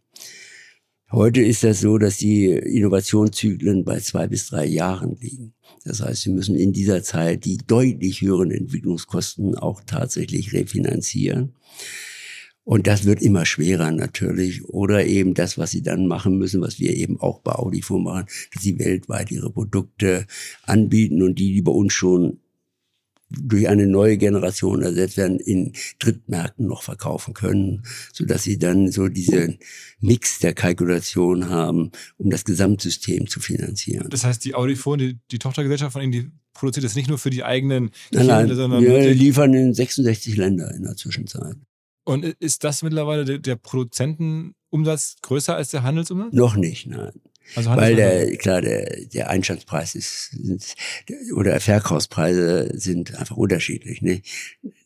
[1.14, 5.54] Heute ist das so, dass die Innovationszyklen bei zwei bis drei Jahren liegen.
[5.84, 11.54] Das heißt, wir müssen in dieser Zeit die deutlich höheren Entwicklungskosten auch tatsächlich refinanzieren.
[12.64, 14.64] Und das wird immer schwerer natürlich.
[14.64, 18.26] Oder eben das, was sie dann machen müssen, was wir eben auch bei Audifo machen,
[18.52, 20.26] dass sie weltweit ihre Produkte
[20.66, 22.40] anbieten und die, die bei uns schon
[23.30, 28.90] durch eine neue Generation ersetzt werden, in Drittmärkten noch verkaufen können, so dass sie dann
[28.90, 29.58] so diesen
[30.00, 34.08] Mix der Kalkulation haben, um das Gesamtsystem zu finanzieren.
[34.10, 37.30] Das heißt, die Audifon, die, die Tochtergesellschaft von Ihnen, die produziert das nicht nur für
[37.30, 41.56] die eigenen nein, nein, Kinder, sondern wir liefern in 66 Länder in der Zwischenzeit.
[42.04, 46.32] Und ist das mittlerweile der, der Produzentenumsatz größer als der Handelsumsatz?
[46.32, 47.12] Noch nicht, nein.
[47.56, 50.74] Also Weil der, klar, der, der Einstandspreis ist, sind,
[51.34, 54.02] oder Verkaufspreise sind einfach unterschiedlich.
[54.02, 54.22] Ne?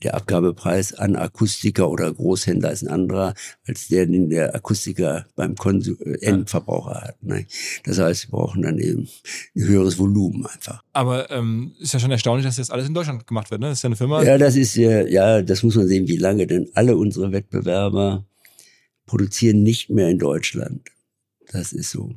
[0.02, 3.34] Der Abgabepreis an Akustiker oder Großhändler ist ein anderer,
[3.66, 7.22] als der, den der Akustiker beim Konsum, äh, Endverbraucher hat.
[7.22, 7.46] Ne?
[7.84, 9.08] Das heißt, wir brauchen dann eben
[9.56, 10.82] ein höheres Volumen einfach.
[10.92, 13.60] Aber ähm, ist ja schon erstaunlich, dass das alles in Deutschland gemacht wird.
[13.60, 13.68] Ne?
[13.68, 14.22] Das ist ja eine Firma.
[14.22, 18.26] Ja, das ist ja, ja, das muss man sehen, wie lange, denn alle unsere Wettbewerber
[19.06, 20.82] produzieren nicht mehr in Deutschland.
[21.52, 22.14] Das ist so.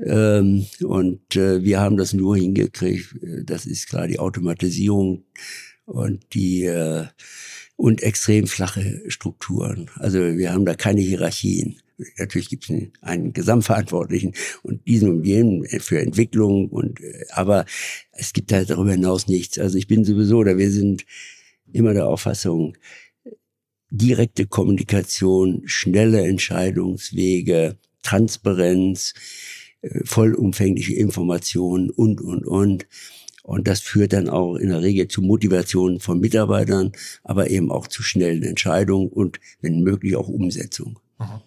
[0.00, 3.16] Ähm, und äh, wir haben das nur hingekriegt.
[3.44, 5.24] Das ist klar die Automatisierung
[5.84, 7.06] und die äh,
[7.76, 9.90] und extrem flache Strukturen.
[9.96, 11.80] Also wir haben da keine Hierarchien.
[12.18, 17.66] Natürlich gibt es einen, einen Gesamtverantwortlichen und diesen und jenen für Entwicklung und äh, aber
[18.12, 19.58] es gibt halt darüber hinaus nichts.
[19.58, 21.04] Also ich bin sowieso oder wir sind
[21.72, 22.76] immer der Auffassung,
[23.90, 29.14] direkte Kommunikation, schnelle Entscheidungswege, Transparenz,
[29.82, 32.86] äh, vollumfängliche Informationen und, und, und.
[33.42, 36.92] Und das führt dann auch in der Regel zu Motivation von Mitarbeitern,
[37.24, 40.98] aber eben auch zu schnellen Entscheidungen und wenn möglich auch Umsetzung.
[41.18, 41.42] Aha.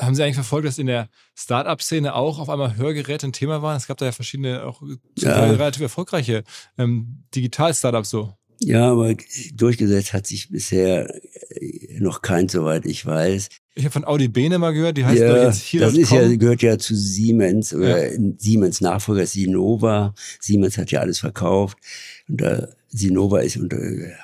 [0.00, 3.76] Haben Sie eigentlich verfolgt, dass in der Start-up-Szene auch auf einmal Hörgeräte ein Thema waren?
[3.76, 4.80] Es gab da ja verschiedene, auch
[5.18, 5.44] ja.
[5.50, 6.44] relativ erfolgreiche
[6.78, 8.32] ähm, Digital-Startups so.
[8.60, 9.14] Ja, aber
[9.54, 11.12] durchgesetzt hat sich bisher
[11.50, 13.48] äh, noch kein, soweit ich weiß.
[13.78, 15.80] Ich habe von Audi Bene mal gehört, die heißt ja, jetzt hier.
[15.80, 18.18] Das ist ja, gehört ja zu Siemens oder ja.
[18.36, 20.14] Siemens Nachfolger Sinova.
[20.40, 21.78] Siemens hat ja alles verkauft.
[22.28, 23.78] Und da Sinova ist unter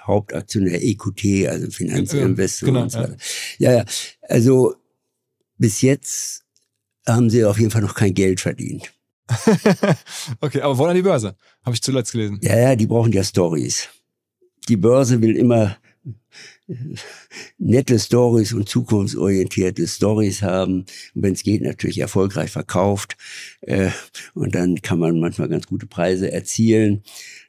[0.07, 3.17] Hauptaktionär EQT, also Finanzinvestor genau, und so weiter.
[3.59, 3.71] Ja.
[3.71, 3.85] ja, ja.
[4.23, 4.75] Also
[5.59, 6.43] bis jetzt
[7.07, 8.93] haben sie auf jeden Fall noch kein Geld verdient.
[10.41, 11.37] okay, aber wollen an die Börse?
[11.65, 12.41] Habe ich zuletzt gelesen.
[12.43, 13.89] Ja, ja, die brauchen ja Stories
[14.69, 15.77] die Börse will immer
[17.59, 20.85] nette Stories und zukunftsorientierte Stories haben.
[21.15, 23.17] Und wenn es geht, natürlich erfolgreich verkauft.
[23.61, 23.91] Äh,
[24.35, 27.03] und dann kann man manchmal ganz gute Preise erzielen.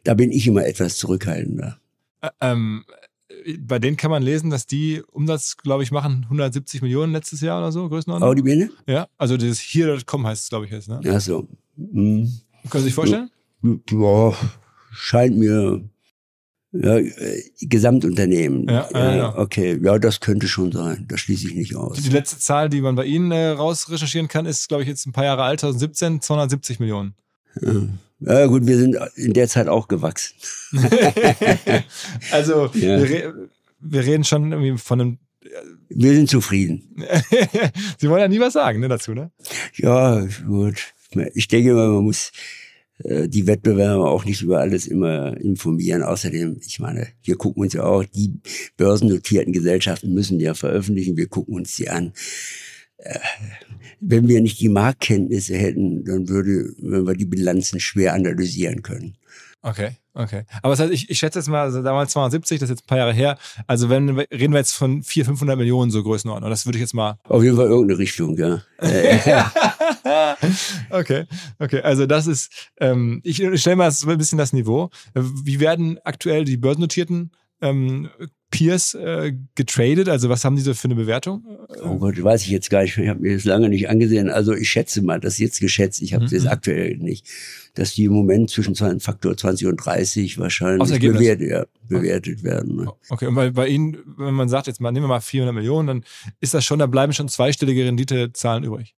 [0.04, 1.80] Da bin ich immer etwas zurückhaltender.
[2.42, 2.86] ähm,
[3.60, 7.60] bei denen kann man lesen, dass die Umsatz, glaube ich, machen 170 Millionen letztes Jahr
[7.60, 8.30] oder so, Größenordnung.
[8.30, 8.70] Audi Bene?
[8.88, 10.90] Ja, also das hier.com heißt es, glaube ich, jetzt.
[10.90, 11.00] Ne?
[11.08, 11.48] Ach so.
[11.78, 12.32] Hm.
[12.70, 13.30] Können Sie sich vorstellen?
[13.92, 14.34] Ja,
[14.92, 15.84] scheint mir
[16.82, 18.68] ja, äh, Gesamtunternehmen.
[18.68, 21.06] Ja, ja, ja, Okay, ja, das könnte schon sein.
[21.08, 22.02] Das schließe ich nicht aus.
[22.02, 25.06] Die letzte Zahl, die man bei Ihnen äh, raus recherchieren kann, ist, glaube ich, jetzt
[25.06, 27.16] ein paar Jahre alt, 2017, 270 Millionen.
[27.62, 27.72] Ja.
[28.20, 30.36] ja, gut, wir sind in der Zeit auch gewachsen.
[32.32, 33.00] also, ja.
[33.00, 33.34] wir, re
[33.80, 35.18] wir, reden schon irgendwie von einem.
[35.44, 35.48] Äh,
[35.90, 36.96] wir sind zufrieden.
[37.98, 39.32] Sie wollen ja nie was sagen ne, dazu, ne?
[39.76, 40.94] Ja, gut.
[41.34, 42.65] Ich denke mal, man muss äh,
[43.00, 46.02] die Wettbewerber auch nicht über alles immer informieren.
[46.02, 48.40] Außerdem, ich meine, wir gucken uns ja auch, die
[48.78, 52.14] börsennotierten Gesellschaften müssen ja veröffentlichen, wir gucken uns die an.
[52.98, 53.20] Äh,
[54.00, 59.18] wenn wir nicht die Marktkenntnisse hätten, dann würde, wenn wir die Bilanzen schwer analysieren können.
[59.62, 60.44] Okay, okay.
[60.62, 62.88] Aber das heißt, ich, ich schätze jetzt mal, also damals 270, das ist jetzt ein
[62.88, 63.38] paar Jahre her.
[63.66, 66.50] Also wenn reden wir jetzt von 400, 500 Millionen so Größenordnung.
[66.50, 67.18] Das würde ich jetzt mal.
[67.24, 68.62] Auf jeden Fall irgendeine Richtung, ja.
[70.90, 71.26] okay,
[71.60, 71.82] okay.
[71.82, 74.90] Also das ist, ähm, ich stelle mal so ein bisschen das Niveau.
[75.14, 77.32] Wie werden aktuell die börsennotierten
[77.62, 78.10] ähm,
[78.52, 80.08] Peers äh, getradet?
[80.08, 81.44] Also was haben die so für eine Bewertung?
[81.84, 82.98] Oh Gott, weiß ich jetzt gar nicht.
[82.98, 84.30] Ich habe mir das lange nicht angesehen.
[84.30, 86.02] Also ich schätze mal, das ist jetzt geschätzt.
[86.02, 86.38] Ich habe es mhm.
[86.38, 87.28] jetzt aktuell nicht,
[87.74, 92.78] dass die im Moment zwischen Faktor 20 und 30 wahrscheinlich bewertet, ja, bewertet werden.
[92.78, 92.92] Ne?
[93.10, 95.88] Okay, und bei, bei Ihnen, wenn man sagt, jetzt mal nehmen wir mal 400 Millionen,
[95.88, 96.04] dann
[96.40, 98.95] ist das schon, da bleiben schon zweistellige Renditezahlen übrig.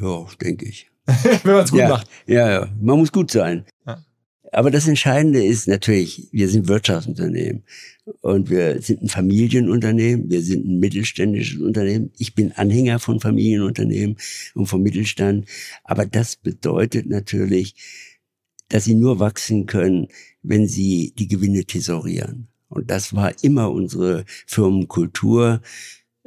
[0.00, 0.90] Ja, denke ich.
[1.06, 2.08] wenn man es gut ja, macht.
[2.26, 3.64] Ja, ja, man muss gut sein.
[3.86, 4.04] Ja.
[4.52, 7.64] Aber das Entscheidende ist natürlich, wir sind Wirtschaftsunternehmen
[8.20, 12.12] und wir sind ein Familienunternehmen, wir sind ein mittelständisches Unternehmen.
[12.16, 14.16] Ich bin Anhänger von Familienunternehmen
[14.54, 15.46] und vom Mittelstand.
[15.84, 17.74] Aber das bedeutet natürlich,
[18.68, 20.08] dass sie nur wachsen können,
[20.42, 22.48] wenn sie die Gewinne tesorieren.
[22.68, 25.62] Und das war immer unsere Firmenkultur.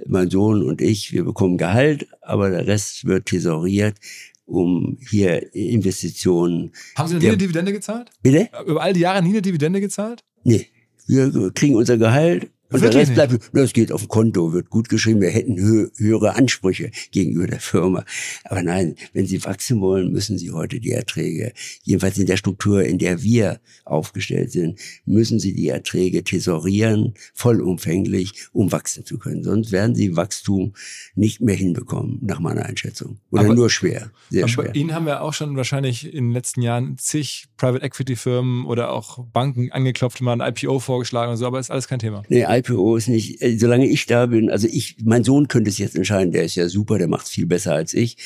[0.07, 3.97] Mein Sohn und ich, wir bekommen Gehalt, aber der Rest wird tesoriert
[4.45, 6.71] um hier Investitionen.
[6.95, 8.11] Haben Sie noch nie eine Dividende gezahlt?
[8.21, 8.49] Bitte?
[8.65, 10.23] Über all die Jahre nie eine Dividende gezahlt?
[10.43, 10.67] Nee.
[11.07, 14.89] Wir kriegen unser Gehalt und der Rest bleibt, das geht auf dem Konto, wird gut
[14.89, 15.21] geschrieben.
[15.21, 18.05] Wir hätten hö höhere Ansprüche gegenüber der Firma.
[18.45, 21.53] Aber nein, wenn Sie wachsen wollen, müssen Sie heute die Erträge,
[21.83, 28.47] jedenfalls in der Struktur, in der wir aufgestellt sind, müssen Sie die Erträge tesorieren, vollumfänglich,
[28.53, 29.43] um wachsen zu können.
[29.43, 30.73] Sonst werden Sie Wachstum
[31.15, 33.19] nicht mehr hinbekommen, nach meiner Einschätzung.
[33.31, 34.75] Oder aber, nur schwer, sehr aber schwer.
[34.75, 38.91] Ihnen haben wir auch schon wahrscheinlich in den letzten Jahren zig Private Equity Firmen oder
[38.91, 42.23] auch Banken angeklopft, mal ein IPO vorgeschlagen und so, aber ist alles kein Thema.
[42.29, 45.77] Nee, IPO ist nicht, äh, solange ich da bin, also ich, mein Sohn könnte es
[45.77, 48.17] jetzt entscheiden, der ist ja super, der macht es viel besser als ich.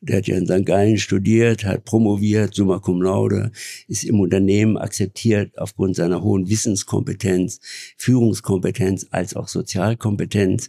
[0.00, 0.64] Der hat ja in St.
[0.64, 3.50] Gallen studiert, hat promoviert, summa cum laude,
[3.88, 7.60] ist im Unternehmen akzeptiert aufgrund seiner hohen Wissenskompetenz,
[7.96, 10.68] Führungskompetenz als auch Sozialkompetenz.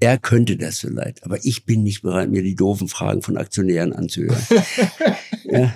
[0.00, 3.92] Er könnte das vielleicht, aber ich bin nicht bereit, mir die doofen Fragen von Aktionären
[3.92, 4.42] anzuhören.
[5.50, 5.74] ja,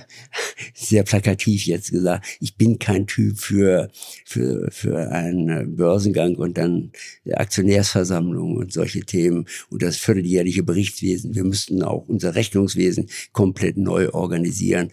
[0.75, 2.27] sehr plakativ jetzt gesagt.
[2.41, 3.91] Ich bin kein Typ für,
[4.25, 6.93] für, für einen Börsengang und dann
[7.33, 11.35] Aktionärsversammlung und solche Themen und das vierteljährliche Berichtswesen.
[11.35, 14.91] Wir müssten auch unser Rechnungswesen komplett neu organisieren.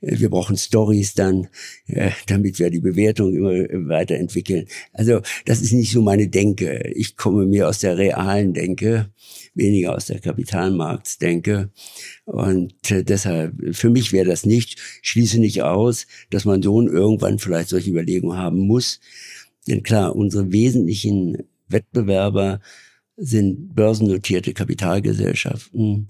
[0.00, 1.48] Wir brauchen Stories dann,
[2.26, 3.52] damit wir die Bewertung immer
[3.88, 4.66] weiterentwickeln.
[4.92, 6.92] Also das ist nicht so meine Denke.
[6.94, 9.10] Ich komme mehr aus der realen denke,
[9.54, 11.70] weniger aus der Kapitalmarktdenke.
[12.24, 17.38] Und äh, deshalb, für mich wäre das nicht, schließe nicht aus, dass mein Sohn irgendwann
[17.38, 19.00] vielleicht solche Überlegungen haben muss.
[19.66, 22.60] Denn klar, unsere wesentlichen Wettbewerber
[23.16, 26.08] sind börsennotierte Kapitalgesellschaften.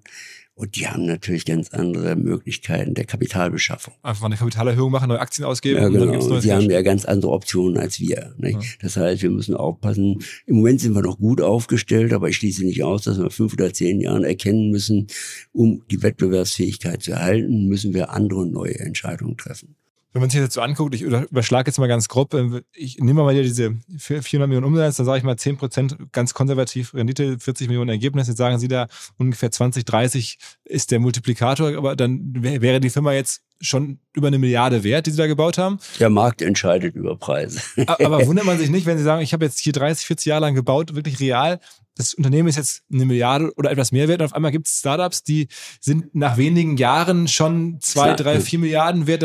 [0.63, 3.95] Und die haben natürlich ganz andere Möglichkeiten der Kapitalbeschaffung.
[4.05, 5.83] Einfach eine Kapitalerhöhung machen, neue Aktien ausgeben.
[5.83, 6.13] Ja, genau.
[6.13, 8.33] Und dann die haben ja ganz andere Optionen als wir.
[8.39, 8.61] Ja.
[8.81, 10.23] Das heißt, wir müssen aufpassen.
[10.47, 13.55] Im Moment sind wir noch gut aufgestellt, aber ich schließe nicht aus, dass wir fünf
[13.55, 15.09] oder zehn Jahren erkennen müssen,
[15.53, 19.75] um die Wettbewerbsfähigkeit zu erhalten, müssen wir andere und neue Entscheidungen treffen
[20.13, 22.99] wenn man sich das jetzt so anguckt, ich überschlage jetzt mal ganz grob, äh, ich
[22.99, 26.95] nehme mal hier diese 400 Millionen Umsatz, dann sage ich mal 10 Prozent ganz konservativ
[26.95, 28.29] Rendite, 40 Millionen Ergebnis.
[28.29, 33.13] Jetzt sagen Sie da ungefähr 20, 30 ist der Multiplikator, aber dann wäre die Firma
[33.13, 35.79] jetzt schon über eine Milliarde wert, die Sie da gebaut haben.
[35.99, 37.61] Der Markt entscheidet über Preise.
[37.87, 40.43] aber wundert man sich nicht, wenn Sie sagen, ich habe jetzt hier 30, 40 Jahre
[40.43, 41.61] lang gebaut, wirklich real,
[41.97, 44.79] das Unternehmen ist jetzt eine Milliarde oder etwas mehr wert und auf einmal gibt es
[44.79, 45.49] Startups, die
[45.81, 49.23] sind nach wenigen Jahren schon zwei, drei, vier Milliarden wert.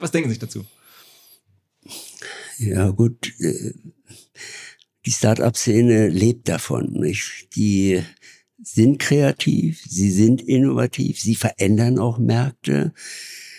[0.00, 0.64] Was denken Sie sich dazu?
[2.58, 3.32] Ja, gut.
[3.38, 3.72] Äh,
[5.06, 6.92] die Startup-Szene lebt davon.
[6.92, 7.54] Nicht?
[7.54, 8.02] Die
[8.60, 12.92] sind kreativ, sie sind innovativ, sie verändern auch Märkte.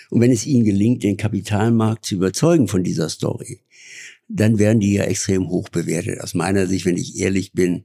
[0.10, 3.62] Und wenn es ihnen gelingt, den Kapitalmarkt zu überzeugen von dieser Story,
[4.28, 6.22] dann werden die ja extrem hoch bewertet.
[6.22, 7.84] Aus meiner Sicht, wenn ich ehrlich bin,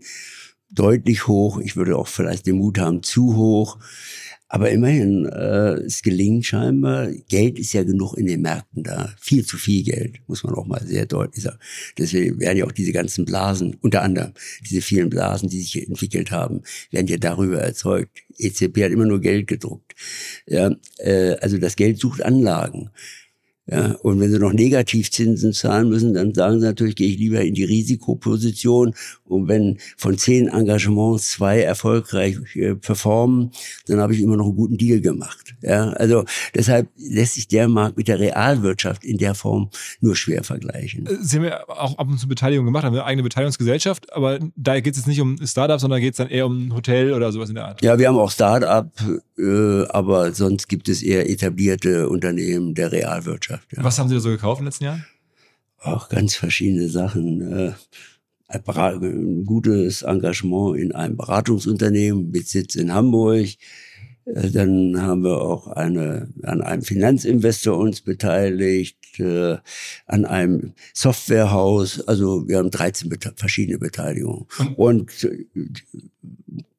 [0.71, 1.59] deutlich hoch.
[1.59, 3.79] Ich würde auch vielleicht den Mut haben, zu hoch.
[4.55, 7.09] Aber immerhin, äh, es gelingt scheinbar.
[7.29, 9.13] Geld ist ja genug in den Märkten da.
[9.21, 11.59] Viel zu viel Geld, muss man auch mal sehr deutlich sagen.
[11.99, 14.33] Deswegen werden ja auch diese ganzen Blasen, unter anderem
[14.65, 18.23] diese vielen Blasen, die sich entwickelt haben, werden ja darüber erzeugt.
[18.39, 19.97] EZB hat immer nur Geld gedruckt.
[20.47, 22.91] Ja, äh, also das Geld sucht Anlagen.
[23.67, 27.41] Ja, und wenn sie noch Negativzinsen zahlen müssen, dann sagen sie natürlich, gehe ich lieber
[27.41, 28.95] in die Risikoposition.
[29.25, 33.53] Und wenn von zehn Engagements zwei erfolgreich äh, performen,
[33.87, 35.55] dann habe ich immer noch einen guten Deal gemacht.
[35.63, 40.45] Ja, also deshalb lässt sich der Markt mit der Realwirtschaft in der Form nur schwer
[40.45, 41.07] vergleichen.
[41.07, 44.41] Äh, sie haben ja auch ab und zu Beteiligung gemacht, haben eine eigene Beteiligungsgesellschaft, aber
[44.57, 47.15] da geht es jetzt nicht um Startups, sondern geht es dann eher um ein Hotel
[47.15, 47.83] oder sowas in der Art.
[47.83, 48.93] Ja, wir haben auch Startup,
[49.39, 53.54] äh, aber sonst gibt es eher etablierte Unternehmen der Realwirtschaft.
[53.55, 53.73] Wirtschaft.
[53.77, 53.85] Ja.
[53.85, 55.05] Was haben Sie da so gekauft in den letzten Jahren?
[55.79, 57.53] Auch ganz verschiedene Sachen.
[57.53, 57.73] Äh,
[58.49, 63.49] ein gutes Engagement in einem Beratungsunternehmen mit Sitz in Hamburg.
[64.25, 69.59] Äh, dann haben wir auch eine, an einem Finanzinvestor uns beteiligt, äh,
[70.07, 72.07] an einem Softwarehaus.
[72.07, 74.47] Also wir haben 13 bete verschiedene Beteiligungen.
[74.77, 75.47] Und äh,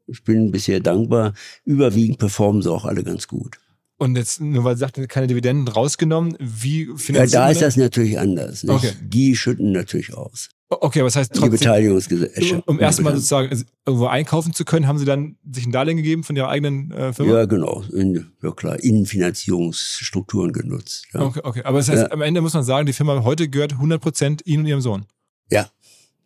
[0.08, 1.34] ich bin bisher dankbar.
[1.66, 3.60] Überwiegend performen sie auch alle ganz gut.
[3.98, 7.78] Und jetzt, nur weil Sie sagten, keine Dividenden rausgenommen, wie finanziert Ja, da ist das
[7.78, 8.64] natürlich anders.
[8.64, 8.74] Nicht?
[8.76, 8.92] Okay.
[9.02, 10.50] Die schütten natürlich aus.
[10.68, 12.68] Okay, das heißt Die trotzdem, Beteiligungsgesellschaft.
[12.68, 16.24] um erstmal sozusagen also irgendwo einkaufen zu können, haben Sie dann sich ein Darlehen gegeben
[16.24, 17.34] von Ihrer eigenen äh, Firma?
[17.34, 17.84] Ja, genau.
[17.94, 21.06] In, ja klar, Innenfinanzierungsstrukturen genutzt.
[21.14, 21.22] Ja.
[21.22, 21.62] Okay, okay.
[21.64, 22.12] Aber das heißt, Ja.
[22.12, 25.06] am Ende muss man sagen, die Firma heute gehört 100% Ihnen und Ihrem Sohn.
[25.52, 25.70] ja,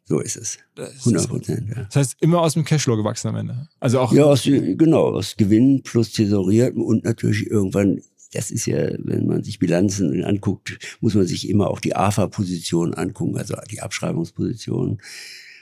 [0.09, 0.57] so ist es.
[0.73, 1.83] Das, ist, 100 Prozent, ja.
[1.83, 3.67] das heißt, immer aus dem Cashflow gewachsen am Ende.
[3.79, 8.01] Also auch Ja, aus, genau, aus Gewinn plus Tesorierten und natürlich irgendwann,
[8.33, 12.95] das ist ja, wenn man sich Bilanzen anguckt, muss man sich immer auch die AFA-Position
[12.95, 14.99] angucken, also die Abschreibungsposition.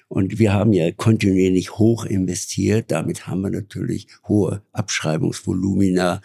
[0.08, 6.22] Und wir haben ja kontinuierlich hoch investiert, damit haben wir natürlich hohe Abschreibungsvolumina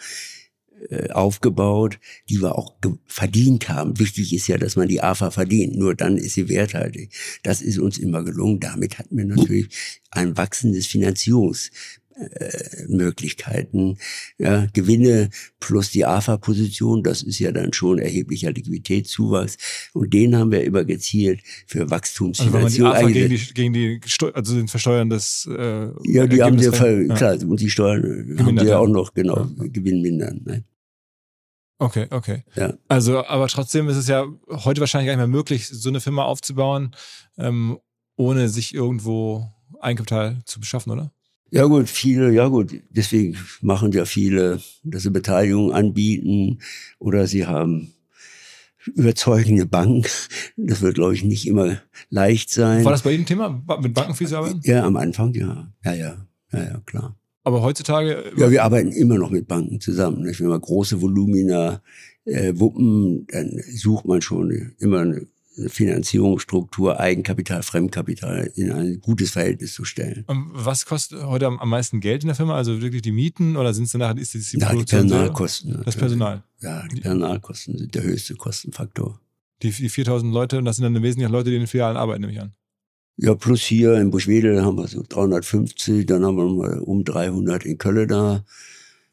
[0.89, 2.73] äh, aufgebaut, die wir auch
[3.05, 3.99] verdient haben.
[3.99, 5.75] Wichtig ist ja, dass man die AFA verdient.
[5.75, 7.11] Nur dann ist sie werthaltig.
[7.43, 8.59] Das ist uns immer gelungen.
[8.59, 9.69] Damit hatten wir natürlich
[10.11, 11.71] ein wachsendes Finanzierungs
[12.15, 13.97] äh, Möglichkeiten,
[14.37, 15.29] ja, Gewinne
[15.59, 19.57] plus die AFA-Position, das ist ja dann schon erheblicher Liquiditätszuwachs
[19.93, 23.53] und den haben wir immer gezielt für also wenn man die Wachstumsfinanzierung AFA gegen die,
[23.53, 27.41] gegen die Steu also den Versteuern des äh, Ja, die haben sie ja, Ergebnis- klar,
[27.41, 28.77] und die Steuern haben Gemindert, sie ja.
[28.77, 29.67] auch noch, genau, Ja.
[29.67, 30.41] Gewinn mindern.
[30.45, 30.63] Ne?
[31.83, 32.43] Okay, okay.
[32.55, 32.73] Ja.
[32.87, 36.23] Also, aber trotzdem ist es ja heute wahrscheinlich gar nicht mehr möglich, so eine Firma
[36.23, 36.95] aufzubauen,
[37.37, 37.77] ähm,
[38.15, 41.11] ohne sich irgendwo Eigenkapital zu beschaffen, oder?
[41.51, 46.59] Ja gut, viele, ja gut, deswegen machen ja viele, dass sie Beteiligung anbieten
[46.99, 47.91] oder sie haben
[48.85, 50.09] überzeugende Bank.
[50.55, 52.85] Das wird, glaube ich, nicht immer leicht sein.
[52.85, 54.61] War das bei Ihnen ein Thema, mit Banken viel zu arbeiten?
[54.63, 55.69] Ja, am Anfang, ja.
[55.83, 57.15] Ja, ja, ja, ja, klar.
[57.43, 60.23] Aber heutzutage, Ja, wir arbeiten immer noch mit Banken zusammen.
[60.23, 60.39] Nicht?
[60.39, 61.81] Wenn wir große Volumina
[62.25, 65.27] äh, wuppen, dann sucht man schon immer eine
[65.67, 70.25] Finanzierungsstruktur, Eigenkapital, Fremdkapital in ein gutes Verhältnis zu stellen.
[70.29, 72.55] ähm, was kostet heute am, am meisten Geld in der Firma?
[72.55, 74.83] Also wirklich die Mieten oder sind es danach ist die Ja, die?
[74.83, 75.81] Personalkosten.
[75.85, 75.95] Das.
[75.95, 76.43] Personal.
[76.61, 79.19] Ja, die Personalkosten sind der höchste Kostenfaktor.
[79.61, 82.21] Die, die 4000 Leute, und das sind dann wesentlich Leute, die in den Filialen arbeiten,
[82.21, 82.53] nehme ich an.
[83.17, 87.65] Ja, plus hier in Buschwedel haben wir so 350, dann haben wir mal um 300
[87.65, 88.43] in Köln da.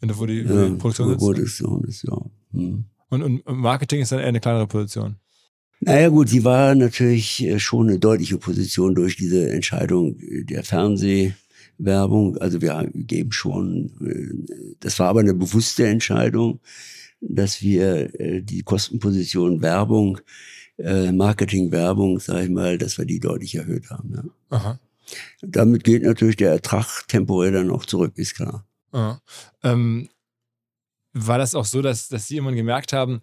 [0.01, 2.18] Wenn du, wo die, Ja, Produktion das so ist, ja.
[2.53, 2.84] Hm.
[3.11, 5.16] Und, und Marketing ist dann eher eine kleinere Position.
[5.80, 10.62] Naja gut, sie war natürlich äh, schon eine deutliche Position durch diese Entscheidung äh, der
[10.62, 12.36] Fernsehwerbung.
[12.36, 16.61] Also wir geben schon, äh, das war aber eine bewusste Entscheidung,
[17.22, 18.09] dass wir
[18.40, 20.20] die Kostenposition Werbung,
[20.85, 24.12] äh, Marketing-Werbung, sag ich mal, dass wir die deutlich erhöht haben.
[24.14, 24.57] Ja.
[24.57, 24.81] Aha.
[25.43, 28.64] Damit geht natürlich der Ertrag temporär dann auch zurück, ist klar.
[29.62, 30.09] Ähm,
[31.12, 33.20] war das auch so, dass, dass Sie irgendwann gemerkt haben,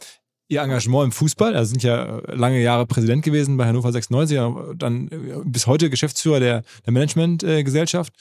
[0.50, 4.36] Ihr Engagement im Fußball, also sind ja äh, lange Jahre Präsident gewesen bei Hannover 96,
[4.36, 8.14] ja, dann äh, bis heute Geschäftsführer der, der Managementgesellschaft,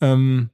[0.00, 0.48] ähm,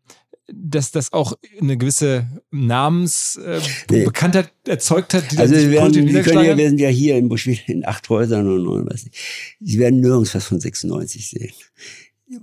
[0.52, 4.72] dass das auch eine gewisse Namensbekanntheit äh, Nee.
[4.72, 7.62] Erzeugt hat, die Also wir, werden, wir, können ja, wir sind ja hier in Buschwedel
[7.66, 9.16] in acht Häusern und, und was nicht.
[9.60, 11.52] Sie werden nirgends was von 96 sehen.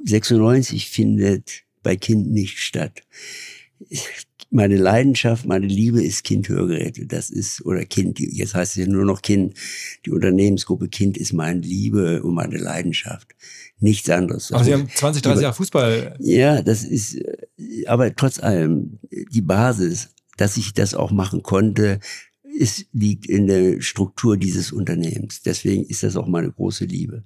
[0.06, 3.04] 96 findet bei Kind nicht statt.
[4.50, 7.06] Meine Leidenschaft, meine Liebe ist Kind-Hörgeräte.
[7.06, 9.56] Das ist, oder Kind, jetzt heißt es ja nur noch Kind.
[10.06, 13.36] Die Unternehmensgruppe Kind ist meine Liebe und meine Leidenschaft.
[13.80, 14.52] Nichts anderes.
[14.52, 16.16] Aber Sie haben 20, 30 Über- Jahre Fußball.
[16.20, 19.00] Ja, das ist, äh, aber trotz allem,
[19.32, 22.00] die Basis, dass ich das auch machen konnte,
[22.58, 25.42] ist, liegt in der Struktur dieses Unternehmens.
[25.44, 27.24] Deswegen ist das auch meine große Liebe.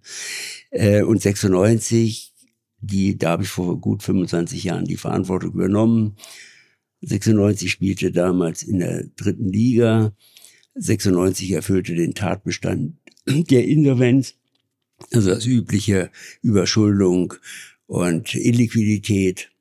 [0.72, 2.34] Äh, und 96,
[2.80, 6.18] die, da habe ich vor gut 25 Jahren die Verantwortung übernommen.
[7.02, 10.14] 96 spielte damals in der dritten Liga.
[10.76, 12.96] 96 erfüllte den Tatbestand
[13.26, 14.36] der Insolvenz.
[15.12, 17.34] Also das übliche Überschuldung
[17.88, 19.52] und Illiquidität.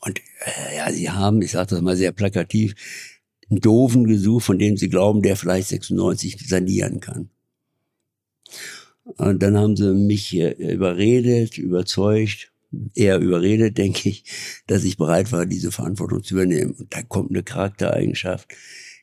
[0.00, 2.74] Und äh, ja, sie haben, ich sage das mal sehr plakativ,
[3.50, 7.30] einen Doofen gesucht, von dem sie glauben, der vielleicht 96 sanieren kann.
[9.04, 12.52] Und dann haben sie mich überredet, überzeugt,
[12.94, 14.24] eher überredet, denke ich,
[14.66, 16.72] dass ich bereit war, diese Verantwortung zu übernehmen.
[16.72, 18.48] Und da kommt eine Charaktereigenschaft,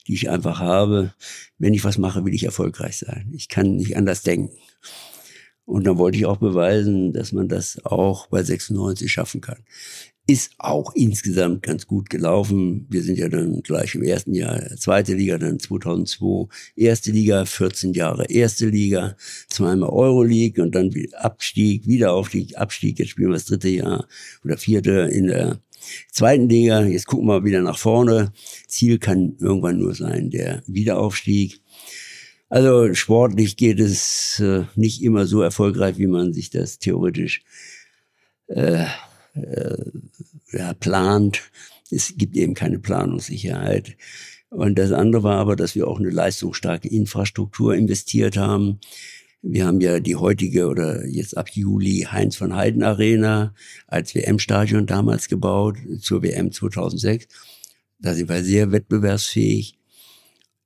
[0.07, 1.13] die ich einfach habe.
[1.57, 3.31] Wenn ich was mache, will ich erfolgreich sein.
[3.33, 4.55] Ich kann nicht anders denken.
[5.67, 9.57] Und dann wollte ich auch beweisen, dass man das auch bei 96 schaffen kann.
[10.25, 12.85] Ist auch insgesamt ganz gut gelaufen.
[12.89, 16.47] Wir sind ja dann gleich im ersten Jahr zweite Liga, dann 2002
[16.77, 19.17] erste Liga, 14 Jahre erste Liga,
[19.49, 22.99] zweimal Euroleague und dann Abstieg, Wiederaufstieg, Abstieg.
[22.99, 24.07] Jetzt spielen wir das dritte Jahr
[24.45, 25.59] oder vierte in der
[26.11, 26.83] zweiten Liga.
[26.83, 28.31] Jetzt gucken wir wieder nach vorne.
[28.67, 31.61] Ziel kann irgendwann nur sein, der Wiederaufstieg.
[32.49, 37.41] Also sportlich geht es äh, nicht immer so erfolgreich, wie man sich das theoretisch
[38.47, 38.85] äh,
[39.33, 39.91] äh,
[40.51, 41.41] ja, plant.
[41.91, 43.97] Es gibt eben keine Planungssicherheit.
[44.49, 48.79] Und das andere war aber, dass wir auch eine leistungsstarke Infrastruktur investiert haben.
[49.41, 53.53] Wir haben ja die heutige oder jetzt ab Juli Heinz von Heiden Arena
[53.85, 57.27] als WM-Stadion damals gebaut zur WM 2006.
[57.99, 59.77] Da sind wir sehr wettbewerbsfähig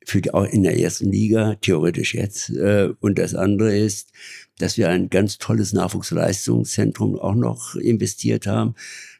[0.05, 2.49] für die, auch in der ersten Liga, theoretisch jetzt.
[2.49, 4.11] Äh, und das andere ist,
[4.57, 8.76] dass wir ein ganz tolles Nachwuchsleistungszentrum auch noch investiert haben.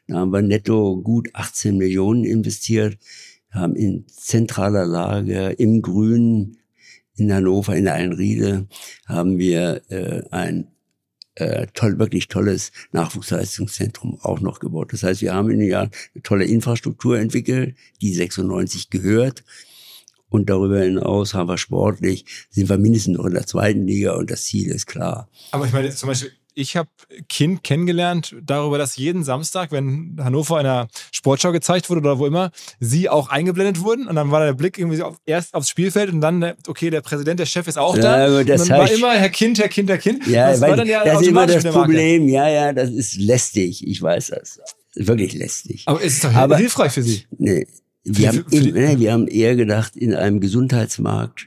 [0.08, 2.98] Da haben wir netto gut 18 Millionen investiert,
[3.50, 6.58] haben in zentraler Lage im Grünen
[7.16, 8.66] in Hannover, in der Einriede,
[9.06, 10.68] haben wir äh, ein
[11.34, 14.92] äh, toll, wirklich tolles Nachwuchsleistungszentrum auch noch gebaut.
[14.92, 19.44] Das heißt, wir haben in den Jahren eine tolle Infrastruktur entwickelt, die 96 gehört.
[20.28, 24.30] Und darüber hinaus haben wir sportlich, sind wir mindestens noch in der zweiten Liga und
[24.30, 25.28] das Ziel ist klar.
[25.50, 26.88] Aber ich meine, zum Beispiel, ich habe
[27.28, 32.26] Kind kennengelernt darüber, dass jeden Samstag, wenn Hannover in einer Sportschau gezeigt wurde oder wo
[32.26, 32.50] immer,
[32.80, 36.20] sie auch eingeblendet wurden und dann war der Blick irgendwie auf, erst aufs Spielfeld und
[36.20, 38.28] dann, okay, der Präsident, der Chef ist auch da.
[38.28, 40.26] Ja, das und dann war immer Herr Kind, Herr Kind, Herr Kind.
[40.26, 42.28] Ja, das war dann ja das ist immer das Problem.
[42.28, 43.86] Ja, ja, das ist lästig.
[43.86, 44.60] Ich weiß das.
[44.94, 45.84] Wirklich lästig.
[45.86, 47.24] Aber ist es doch Aber, hilfreich für Sie?
[47.38, 47.66] Nee,
[48.04, 51.46] wir, haben, in, nee, wir haben eher gedacht, in einem Gesundheitsmarkt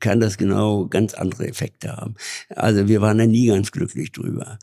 [0.00, 2.14] kann das genau ganz andere Effekte haben.
[2.48, 4.58] Also wir waren da nie ganz glücklich drüber.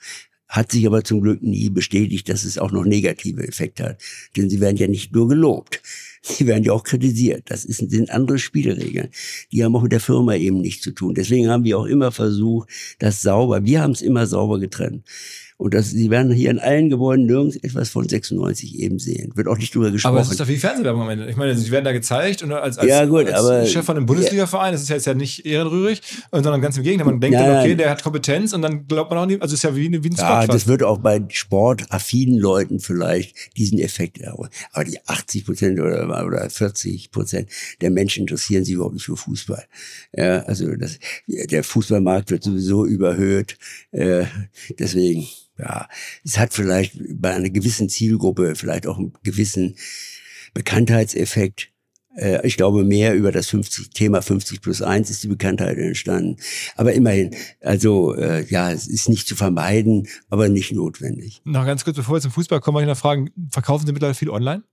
[0.48, 4.02] Hat sich aber zum Glück nie bestätigt, dass es auch noch negative Effekte hat.
[4.36, 5.82] Denn sie werden ja nicht nur gelobt,
[6.22, 7.44] sie werden ja auch kritisiert.
[7.52, 9.10] Das sind andere Spielregeln.
[9.52, 11.16] Die haben auch mit der Firma eben nichts zu tun.
[11.16, 12.70] Deswegen haben wir auch immer versucht,
[13.00, 15.04] das sauber, wir haben es immer sauber getrennt.
[15.58, 19.32] Und das, Sie werden hier in allen Gebäuden nirgends etwas von 96 eben sehen.
[19.36, 20.14] Wird auch nicht drüber gesprochen.
[20.14, 21.28] Aber es ist doch wie Fernsehwerbung am Ende.
[21.28, 23.97] Ich meine, Sie werden da gezeigt und als, als, ja, gut, als aber, Chef von
[23.97, 26.01] einem Bundesliga-Verein, das ist ja jetzt ja nicht ehrenrührig,
[26.32, 27.08] sondern ganz im Gegenteil.
[27.08, 29.53] Man denkt nein, dann, okay, der hat Kompetenz und dann glaubt man auch nicht, also
[29.55, 30.16] es ist ja wie, wie ein.
[30.16, 34.47] Ja, das wird auch bei sportaffinen Leuten vielleicht diesen Effekt haben.
[34.74, 37.49] Aber die 80 Prozent oder, oder 40 Prozent
[37.82, 39.66] der Menschen interessieren sich überhaupt nicht für Fußball.
[40.16, 43.58] Ja, also das, der Fußballmarkt wird sowieso überhöht.
[43.91, 44.26] Äh,
[44.78, 45.28] deswegen
[45.58, 45.88] ja,
[46.24, 49.76] es hat vielleicht bei einer gewissen Zielgruppe vielleicht auch einen gewissen
[50.53, 51.70] Bekanntheitseffekt.
[52.16, 56.38] Äh, ich glaube, mehr über das 50, Thema 50 plus 1 ist die Bekanntheit entstanden.
[56.76, 61.41] Aber immerhin, also äh, ja, es ist nicht zu vermeiden, aber nicht notwendig.
[61.45, 64.16] Noch ganz kurz, bevor wir zum Fußball kommen, möchte ich noch fragen, verkaufen Sie mittlerweile
[64.16, 64.64] viel online?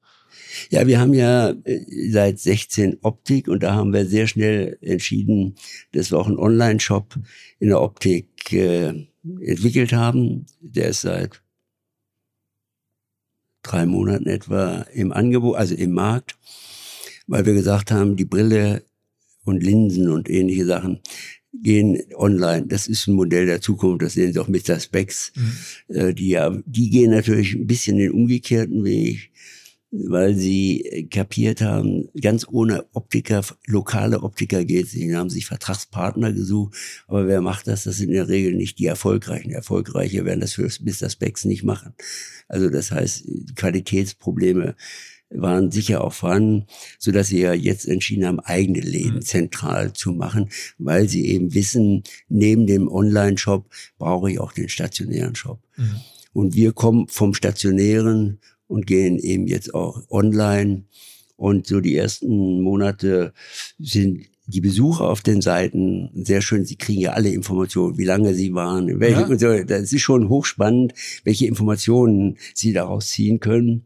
[0.70, 5.56] Ja, wir haben ja äh, seit 16 Optik und da haben wir sehr schnell entschieden,
[5.92, 7.18] dass wir auch einen Online-Shop
[7.58, 9.06] in der Optik äh,
[9.40, 10.46] entwickelt haben.
[10.60, 11.42] Der ist seit
[13.62, 16.36] drei Monaten etwa im Angebot, also im Markt,
[17.26, 18.84] weil wir gesagt haben, die Brille
[19.44, 21.00] und Linsen und ähnliche Sachen
[21.52, 22.66] gehen online.
[22.66, 24.02] Das ist ein Modell der Zukunft.
[24.02, 25.32] Das sehen Sie auch mit der Specs.
[25.34, 25.94] Mhm.
[25.94, 29.30] Äh, die, ja, die gehen natürlich ein bisschen den umgekehrten Weg
[29.96, 36.76] weil sie kapiert haben, ganz ohne Optiker, lokale Optiker geht Sie haben sich Vertragspartner gesucht,
[37.06, 37.84] aber wer macht das?
[37.84, 39.52] Das sind in der Regel nicht die Erfolgreichen.
[39.52, 41.08] Erfolgreiche werden das für Mr.
[41.08, 41.94] Specs nicht machen.
[42.48, 43.24] Also das heißt,
[43.54, 44.74] Qualitätsprobleme
[45.30, 46.66] waren sicher auch vorhanden,
[46.98, 49.22] so dass sie ja jetzt entschieden haben, eigene Läden mhm.
[49.22, 53.68] zentral zu machen, weil sie eben wissen, neben dem Online-Shop
[53.98, 55.60] brauche ich auch den stationären Shop.
[55.76, 56.00] Mhm.
[56.32, 58.40] Und wir kommen vom stationären
[58.74, 60.84] und gehen eben jetzt auch online.
[61.36, 63.32] Und so die ersten Monate
[63.78, 66.64] sind die Besucher auf den Seiten sehr schön.
[66.64, 69.26] Sie kriegen ja alle Informationen, wie lange sie waren, welche, ja.
[69.26, 69.62] und so.
[69.62, 73.84] Das ist schon hochspannend, welche Informationen sie daraus ziehen können.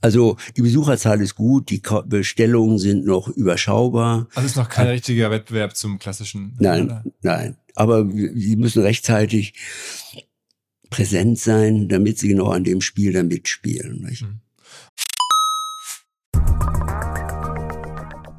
[0.00, 4.28] Also die Besucherzahl ist gut, die Bestellungen sind noch überschaubar.
[4.34, 6.56] Also ist noch kein richtiger Wettbewerb zum klassischen.
[6.58, 7.04] Nein, oder?
[7.20, 7.56] nein.
[7.74, 9.54] Aber sie müssen rechtzeitig
[10.90, 14.02] präsent sein, damit sie genau an dem Spiel dann mitspielen.
[14.02, 14.22] Nicht?
[14.22, 14.40] Mhm.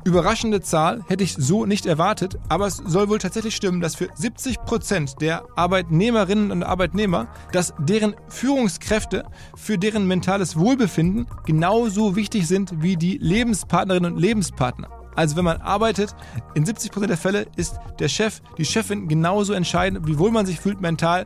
[0.03, 4.09] Überraschende Zahl hätte ich so nicht erwartet, aber es soll wohl tatsächlich stimmen, dass für
[4.15, 9.25] 70 Prozent der Arbeitnehmerinnen und Arbeitnehmer, dass deren Führungskräfte
[9.55, 14.89] für deren mentales Wohlbefinden genauso wichtig sind wie die Lebenspartnerinnen und Lebenspartner.
[15.15, 16.15] Also wenn man arbeitet,
[16.55, 20.47] in 70 Prozent der Fälle ist der Chef, die Chefin genauso entscheidend, wie wohl man
[20.47, 21.25] sich fühlt mental,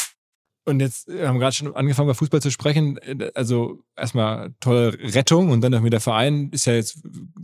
[0.63, 2.99] Und jetzt wir haben gerade schon angefangen, über Fußball zu sprechen.
[3.33, 6.99] Also erstmal tolle Rettung und dann auch wieder der Verein ist ja jetzt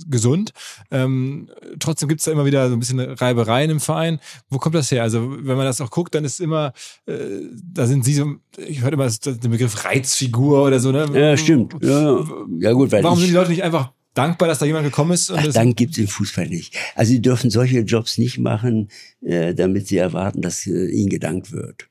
[0.07, 0.51] gesund.
[0.91, 1.49] Ähm,
[1.79, 4.19] trotzdem gibt es da immer wieder so ein bisschen Reibereien im Verein.
[4.49, 5.01] Wo kommt das her?
[5.01, 6.73] Also wenn man das auch guckt, dann ist immer,
[7.07, 7.15] äh,
[7.63, 10.91] da sind sie so, ich höre immer den Begriff Reizfigur oder so.
[10.91, 11.07] Ne?
[11.13, 11.75] Ja, stimmt.
[11.81, 12.23] Ja,
[12.59, 12.91] ja gut.
[12.91, 15.31] Weil Warum sind die Leute nicht einfach dankbar, dass da jemand gekommen ist?
[15.31, 16.75] Ach, Dank gibt's im Fußball nicht.
[16.95, 18.89] Also sie dürfen solche Jobs nicht machen,
[19.23, 21.89] äh, damit sie erwarten, dass äh, ihnen gedankt wird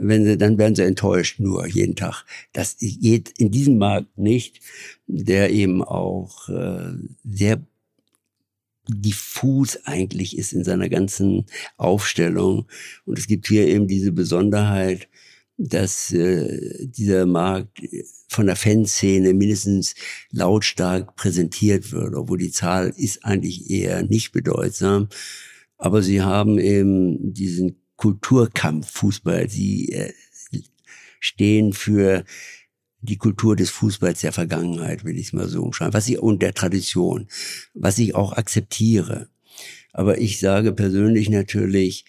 [0.00, 2.24] wenn sie, dann werden sie enttäuscht nur jeden Tag.
[2.52, 4.60] Das geht in diesem Markt nicht,
[5.06, 6.92] der eben auch äh,
[7.24, 7.60] sehr
[8.88, 11.46] diffus eigentlich ist in seiner ganzen
[11.76, 12.66] Aufstellung.
[13.04, 15.08] Und es gibt hier eben diese Besonderheit,
[15.58, 17.82] dass äh, dieser Markt
[18.28, 19.94] von der Fanszene mindestens
[20.30, 25.08] lautstark präsentiert wird, obwohl die Zahl ist eigentlich eher nicht bedeutsam.
[25.76, 29.50] Aber sie haben eben diesen Kulturkampf Fußball.
[29.50, 30.14] Sie äh,
[31.20, 32.24] stehen für
[33.02, 36.40] die Kultur des Fußballs der Vergangenheit, will ich es mal so umschreiben, was ich und
[36.40, 37.28] der Tradition,
[37.74, 39.28] was ich auch akzeptiere.
[39.92, 42.06] Aber ich sage persönlich natürlich,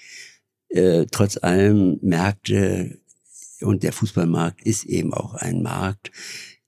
[0.70, 3.02] äh, trotz allem Märkte
[3.60, 6.12] und der Fußballmarkt ist eben auch ein Markt.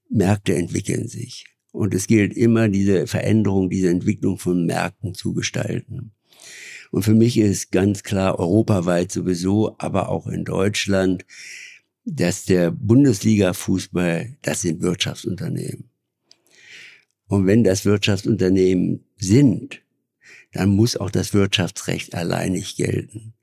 [0.09, 1.45] Märkte entwickeln sich.
[1.71, 6.11] Und es gilt immer, diese Veränderung, diese Entwicklung von Märkten zu gestalten.
[6.93, 11.25] Und für mich ist ganz klar europaweit sowieso, aber auch in Deutschland,
[12.05, 15.89] dass der Bundesliga-Fußball, das sind Wirtschaftsunternehmen.
[17.25, 19.81] Und wenn das Wirtschaftsunternehmen sind,
[20.51, 23.33] dann muss auch das Wirtschaftsrecht alleinig gelten.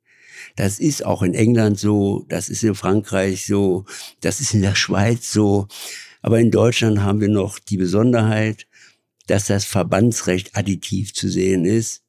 [0.54, 3.84] Das ist auch in England so, das ist in Frankreich so,
[4.20, 5.66] das ist in der Schweiz so.
[6.22, 8.68] Aber in Deutschland haben wir noch die Besonderheit,
[9.26, 12.04] dass das Verbandsrecht additiv zu sehen ist.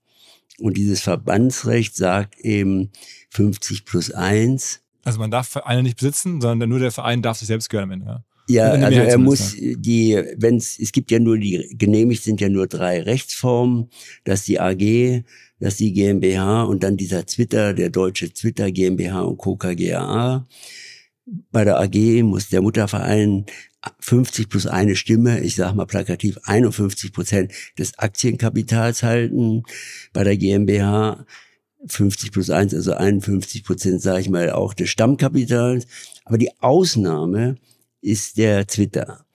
[0.61, 2.91] Und dieses Verbandsrecht sagt eben
[3.31, 4.81] 50 plus 1.
[5.03, 7.91] Also man darf Vereine nicht besitzen, sondern nur der Verein darf sich selbst gehören am
[7.91, 8.23] Ende.
[8.47, 12.41] Ja, ja also er muss die, wenn es, es gibt ja nur die, genehmigt sind
[12.41, 13.89] ja nur drei Rechtsformen,
[14.23, 15.23] dass die AG,
[15.59, 19.55] dass die GmbH und dann dieser Twitter, der deutsche Twitter GmbH und Co.
[19.55, 20.47] KGAA.
[21.25, 23.45] Bei der AG muss der Mutterverein
[23.99, 29.63] 50 plus eine Stimme, ich sage mal plakativ 51 Prozent des Aktienkapitals halten.
[30.13, 31.25] Bei der GmbH
[31.87, 35.87] 50 plus eins, also 51 Prozent, sage ich mal, auch des Stammkapitals.
[36.25, 37.55] Aber die Ausnahme
[38.01, 39.25] ist der Twitter.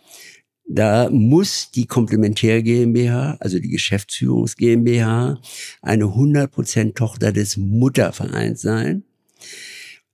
[0.68, 5.40] Da muss die Komplementär GmbH, also die Geschäftsführungs GmbH,
[5.80, 9.04] eine 100% Tochter des Muttervereins sein.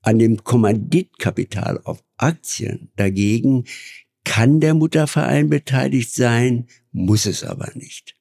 [0.03, 3.64] An dem Kommanditkapital auf Aktien dagegen
[4.24, 8.16] kann der Mutterverein beteiligt sein, muss es aber nicht.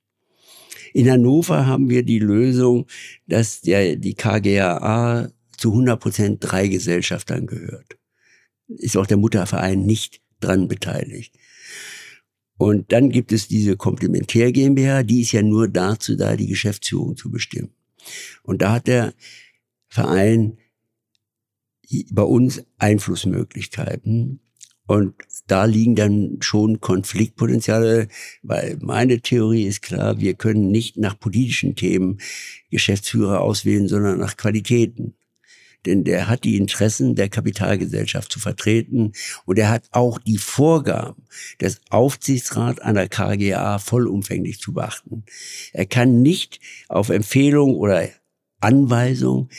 [0.94, 2.88] In Hannover haben wir die Lösung,
[3.28, 7.98] dass der, die KGAA zu 100 Prozent drei Gesellschaftern gehört.
[8.68, 11.36] Ist auch der Mutterverein nicht dran beteiligt.
[12.58, 17.16] Und dann gibt es diese Komplementär GmbH, die ist ja nur dazu da, die Geschäftsführung
[17.16, 17.74] zu bestimmen.
[18.44, 19.14] Und da hat der
[19.88, 20.58] Verein
[22.12, 24.40] bei uns Einflussmöglichkeiten.
[24.88, 25.14] Und
[25.48, 28.10] da liegen dann schon Konfliktpotenziale,
[28.44, 32.20] weil meine Theorie ist klar, wir können nicht nach politischen Themen
[32.70, 35.16] Geschäftsführer auswählen, sondern nach Qualitäten.
[35.86, 39.14] Denn der hat die Interessen der Kapitalgesellschaft zu vertreten
[39.46, 41.24] und er hat auch die Vorgaben
[41.60, 45.24] des Aufsichtsrats einer KGA vollumfänglich zu beachten.
[45.74, 48.10] Er kann nicht auf Empfehlung oder
[48.60, 49.50] Anweisung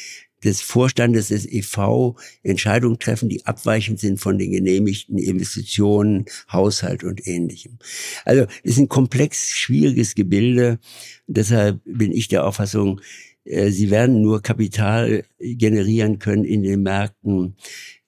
[0.44, 7.26] des Vorstandes des EV Entscheidungen treffen, die abweichend sind von den genehmigten Investitionen, Haushalt und
[7.26, 7.78] ähnlichem.
[8.24, 10.78] Also es ist ein komplex schwieriges Gebilde.
[11.26, 13.00] Deshalb bin ich der Auffassung,
[13.44, 17.56] äh, sie werden nur Kapital generieren können in den Märkten,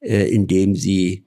[0.00, 1.24] äh, indem sie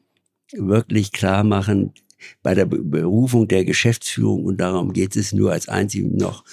[0.53, 1.93] wirklich klar machen,
[2.41, 6.43] bei der Berufung der Geschäftsführung, und darum geht es nur als einzig noch,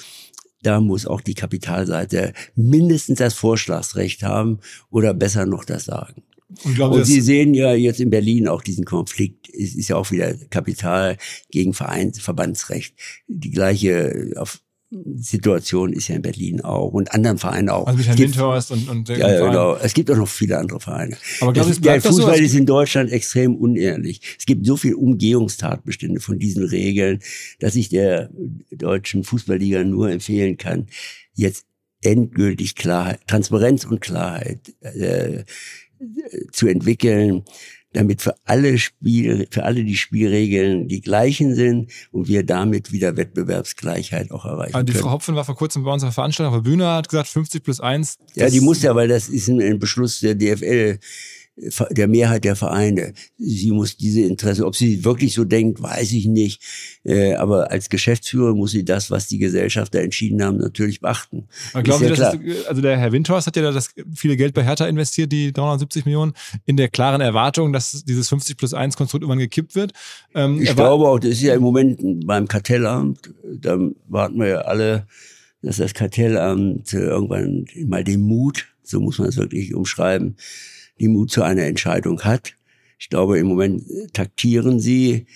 [0.67, 4.61] da muss auch die Kapitalseite mindestens das Vorschlagsrecht haben
[4.91, 6.23] oder besser noch das Sagen.
[6.65, 9.49] Und, glauben, und Sie sehen ja jetzt in Berlin auch diesen Konflikt.
[9.49, 11.17] Es ist ja auch wieder Kapital
[11.51, 12.95] gegen Vereins Verbandsrecht.
[13.27, 14.61] Die gleiche auf
[15.17, 17.87] Situation ist ja in Berlin auch und anderen Vereinen auch.
[17.87, 19.77] Also mit Herrn Windhorst und, und ja, ja, genau.
[19.77, 21.17] Es gibt auch noch viele andere Vereine.
[21.41, 24.21] Aber glaub, das, der Fußball ist in Deutschland extrem unehrlich.
[24.39, 27.21] Es gibt so viel Umgehungstatbestände von diesen Regeln,
[27.61, 28.31] dass ich der
[28.71, 30.87] deutschen Fußballliga nur empfehlen kann,
[31.35, 31.67] jetzt
[32.03, 35.45] endgültig Klarheit, Transparenz und Klarheit äh,
[36.53, 37.45] zu entwickeln
[37.95, 43.17] damit für alle Spiel, für alle die Spielregeln die gleichen sind und wir damit wieder
[43.17, 44.75] Wettbewerbsgleichheit auch erreichen.
[44.75, 45.05] Also die können.
[45.05, 47.81] Frau Hopfen war vor kurzem bei unserer Veranstaltung auf der Bühne, hat gesagt 50 plus
[47.81, 48.19] 1.
[48.35, 50.99] Ja, die muss ja, weil das ist ein Beschluss der DFL
[51.57, 53.13] der Mehrheit der Vereine.
[53.39, 56.61] Sie muss diese Interesse, ob sie wirklich so denkt, weiß ich nicht.
[57.05, 61.47] Äh, aber als Geschäftsführer muss sie das, was die Gesellschafter entschieden haben, natürlich beachten.
[61.73, 64.65] Aber glauben Sie, dass es, also der Herr Windhorst hat ja das viele Geld bei
[64.65, 66.33] Hertha investiert, die 370 Millionen,
[66.67, 69.93] in der klaren Erwartung, dass dieses 50 plus 1 Konstrukt irgendwann gekippt wird.
[70.35, 73.79] Ähm, ich glaube auch, das ist ja im Moment beim Kartellamt, da
[74.09, 75.07] warten wir ja alle,
[75.63, 80.37] dass das Kartellamt irgendwann mal den Mut, so muss man es wirklich umschreiben,
[81.01, 82.55] die Mut zu einer Entscheidung hat.
[82.99, 85.27] Ich glaube, im Moment taktieren sie,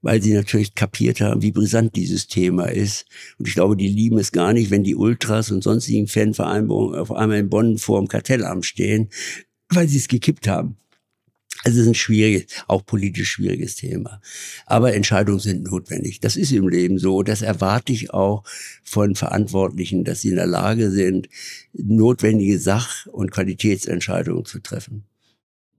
[0.00, 3.06] weil sie natürlich kapiert haben, wie brisant dieses Thema ist.
[3.38, 7.12] Und ich glaube, die lieben es gar nicht, wenn die Ultras und sonstigen Fanvereinbarungen auf
[7.12, 9.08] einmal in Bonn vor dem Kartellamt stehen,
[9.68, 10.76] weil sie es gekippt haben.
[11.64, 14.20] Also es ist ein schwieriges, auch politisch schwieriges Thema.
[14.66, 16.20] Aber Entscheidungen sind notwendig.
[16.20, 17.22] Das ist im Leben so.
[17.22, 18.44] Das erwarte ich auch
[18.82, 21.28] von Verantwortlichen, dass sie in der Lage sind,
[21.72, 25.04] notwendige Sach- und Qualitätsentscheidungen zu treffen.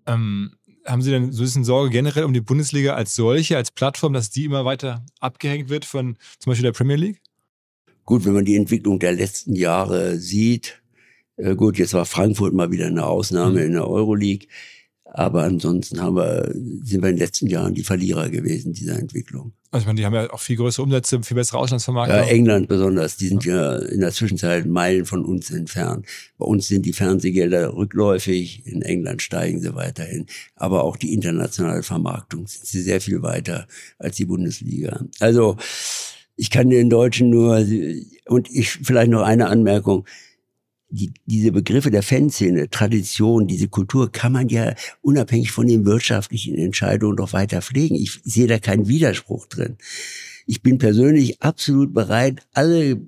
[0.05, 0.51] Ähm,
[0.85, 4.13] haben Sie denn so ein bisschen Sorge generell um die Bundesliga als solche, als Plattform,
[4.13, 7.21] dass die immer weiter abgehängt wird von zum Beispiel der Premier League?
[8.05, 10.81] Gut, wenn man die Entwicklung der letzten Jahre sieht,
[11.37, 13.65] äh, gut, jetzt war Frankfurt mal wieder eine Ausnahme mhm.
[13.65, 14.47] in der Euroleague.
[15.15, 16.51] Aber ansonsten haben wir,
[16.83, 19.53] sind wir in den letzten Jahren die Verlierer gewesen dieser Entwicklung.
[19.69, 22.17] Also ich meine, die haben ja auch viel größere Umsätze, viel bessere Auslandsvermarktung.
[22.17, 26.07] Ja, England besonders, die sind ja in der Zwischenzeit Meilen von uns entfernt.
[26.39, 30.25] Bei uns sind die Fernsehgelder rückläufig, in England steigen sie weiterhin.
[30.55, 33.67] Aber auch die internationale Vermarktung sind sie sehr viel weiter
[33.99, 35.05] als die Bundesliga.
[35.19, 35.57] Also
[36.35, 37.63] ich kann den Deutschen nur,
[38.25, 40.05] und ich vielleicht noch eine Anmerkung,
[40.93, 46.55] die, diese Begriffe der Fanszene, Tradition, diese Kultur kann man ja unabhängig von den wirtschaftlichen
[46.55, 47.95] Entscheidungen doch weiter pflegen.
[47.95, 49.77] Ich sehe da keinen Widerspruch drin.
[50.45, 53.01] Ich bin persönlich absolut bereit, alle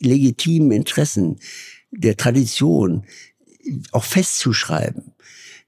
[0.00, 1.38] legitimen Interessen
[1.92, 3.06] der Tradition
[3.92, 5.11] auch festzuschreiben.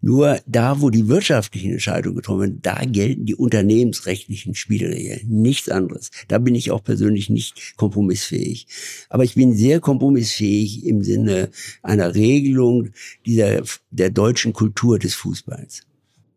[0.06, 5.26] Nur da, wo die wirtschaftlichen Entscheidungen getroffen werden, da gelten die unternehmensrechtlichen Spielregeln.
[5.30, 6.10] Nichts anderes.
[6.28, 8.66] Da bin ich auch persönlich nicht kompromissfähig.
[9.08, 11.48] Aber ich bin sehr kompromissfähig im Sinne
[11.82, 12.90] einer Regelung
[13.24, 15.86] dieser, der deutschen Kultur des Fußballs.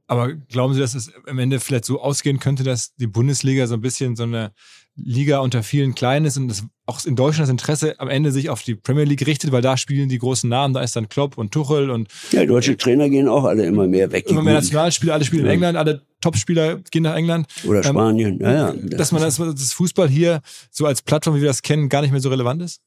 [0.07, 3.73] Aber glauben Sie, dass es am Ende vielleicht so ausgehen könnte, dass die Bundesliga so
[3.73, 4.51] ein bisschen so eine
[4.95, 8.49] Liga unter vielen kleinen ist und das auch in Deutschland das Interesse am Ende sich
[8.49, 11.37] auf die Premier League richtet, weil da spielen die großen Namen, da ist dann Klopp
[11.37, 14.29] und Tuchel und ja, deutsche Trainer gehen auch alle immer mehr weg.
[14.29, 15.51] Immer mehr Nationalspieler, alle spielen ja.
[15.51, 17.47] in England, alle Topspieler gehen nach England.
[17.65, 18.73] Oder ähm, Spanien, ähm, ja, ja.
[18.73, 20.41] Dass man das, das Fußball hier
[20.71, 22.81] so als Plattform, wie wir das kennen, gar nicht mehr so relevant ist?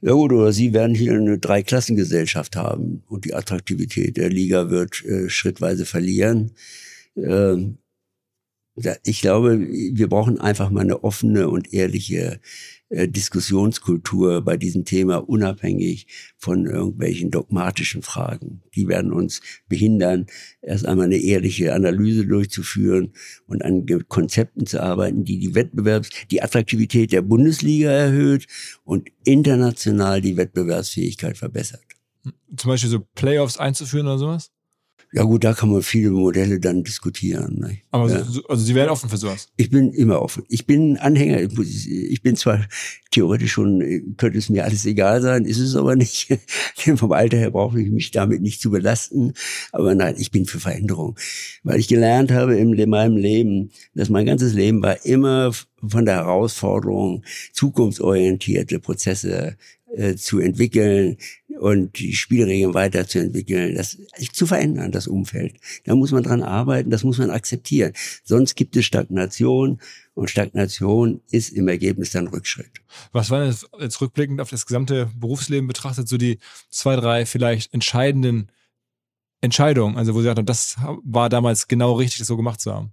[0.00, 5.04] Ja gut, oder Sie werden hier eine Dreiklassengesellschaft haben und die Attraktivität der Liga wird
[5.04, 6.52] äh, schrittweise verlieren.
[7.16, 7.78] Ähm,
[9.02, 12.40] ich glaube, wir brauchen einfach mal eine offene und ehrliche
[12.90, 16.06] Diskussionskultur bei diesem Thema, unabhängig
[16.38, 18.62] von irgendwelchen dogmatischen Fragen.
[18.74, 20.26] Die werden uns behindern,
[20.62, 23.12] erst einmal eine ehrliche Analyse durchzuführen
[23.46, 28.46] und an Konzepten zu arbeiten, die die Wettbewerbs-, die Attraktivität der Bundesliga erhöht
[28.84, 31.82] und international die Wettbewerbsfähigkeit verbessert.
[32.56, 34.50] Zum Beispiel so Playoffs einzuführen oder sowas?
[35.10, 37.60] Ja gut, da kann man viele Modelle dann diskutieren.
[37.60, 37.78] Ne?
[37.90, 38.22] Aber ja.
[38.24, 39.48] so, also Sie wären offen für sowas?
[39.56, 40.44] Ich bin immer offen.
[40.48, 41.40] Ich bin Anhänger.
[41.40, 42.66] Ich bin zwar
[43.10, 46.28] theoretisch schon, könnte es mir alles egal sein, ist es aber nicht.
[46.96, 49.32] Vom Alter her brauche ich mich damit nicht zu belasten.
[49.72, 51.18] Aber nein, ich bin für Veränderung.
[51.62, 55.52] Weil ich gelernt habe in meinem Leben, dass mein ganzes Leben war immer
[55.86, 59.56] von der Herausforderung, zukunftsorientierte Prozesse
[59.96, 61.16] äh, zu entwickeln
[61.60, 63.98] und die Spielregeln weiterzuentwickeln, das
[64.32, 65.56] zu verändern, das Umfeld.
[65.84, 67.92] Da muss man dran arbeiten, das muss man akzeptieren.
[68.22, 69.80] Sonst gibt es Stagnation
[70.14, 72.82] und Stagnation ist im Ergebnis dann Rückschritt.
[73.12, 76.38] Was waren jetzt, jetzt rückblickend auf das gesamte Berufsleben betrachtet, so die
[76.70, 78.50] zwei, drei vielleicht entscheidenden
[79.40, 82.92] Entscheidungen, also wo Sie sagten, das war damals genau richtig, das so gemacht zu haben?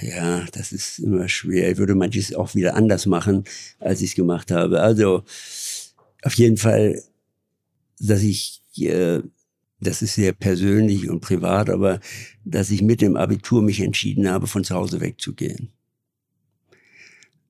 [0.00, 1.70] Ja, das ist immer schwer.
[1.70, 3.44] Ich würde manches auch wieder anders machen,
[3.78, 4.80] als ich es gemacht habe.
[4.80, 5.22] Also
[6.24, 7.02] auf jeden Fall,
[8.00, 9.20] dass ich, äh,
[9.80, 12.00] das ist sehr persönlich und privat, aber
[12.44, 15.70] dass ich mit dem Abitur mich entschieden habe, von zu Hause wegzugehen.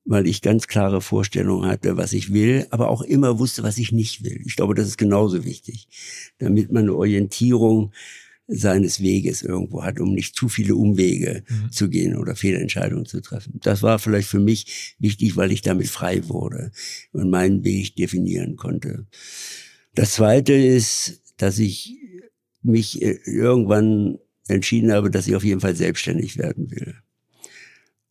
[0.06, 3.90] weil ich ganz klare Vorstellungen hatte, was ich will, aber auch immer wusste, was ich
[3.92, 4.42] nicht will.
[4.44, 5.88] Ich glaube, das ist genauso wichtig,
[6.38, 7.92] damit man eine Orientierung
[8.46, 11.72] seines Weges irgendwo hat, um nicht zu viele Umwege mhm.
[11.72, 13.58] zu gehen oder Fehlentscheidungen zu treffen.
[13.62, 16.70] Das war vielleicht für mich wichtig, weil ich damit frei wurde
[17.12, 19.06] und meinen Weg definieren konnte.
[19.94, 21.96] Das Zweite ist, dass ich
[22.62, 24.18] mich äh, irgendwann
[24.48, 26.94] entschieden habe, dass ich auf jeden Fall selbstständig werden will.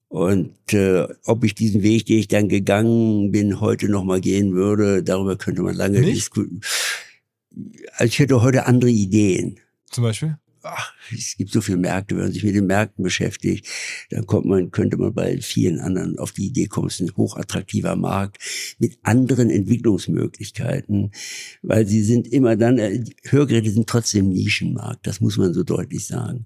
[0.07, 5.03] Und äh, ob ich diesen Weg, den ich dann gegangen bin, heute nochmal gehen würde,
[5.03, 6.61] darüber könnte man lange diskutieren.
[7.93, 9.59] Also ich hätte heute andere Ideen.
[9.93, 10.37] Zum Beispiel?
[10.63, 13.67] Ach, es gibt so viele Märkte, wenn man sich mit den Märkten beschäftigt,
[14.09, 17.17] dann kommt man, könnte man bei vielen anderen auf die Idee kommen, es ist ein
[17.17, 18.37] hochattraktiver Markt
[18.79, 21.11] mit anderen Entwicklungsmöglichkeiten,
[21.61, 26.07] weil sie sind immer dann, äh, Hörgeräte sind trotzdem Nischenmarkt, das muss man so deutlich
[26.07, 26.45] sagen.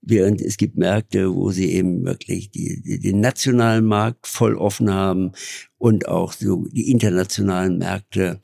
[0.00, 4.92] Während es gibt Märkte, wo sie eben wirklich die, die, den nationalen Markt voll offen
[4.92, 5.32] haben
[5.76, 8.40] und auch so die internationalen Märkte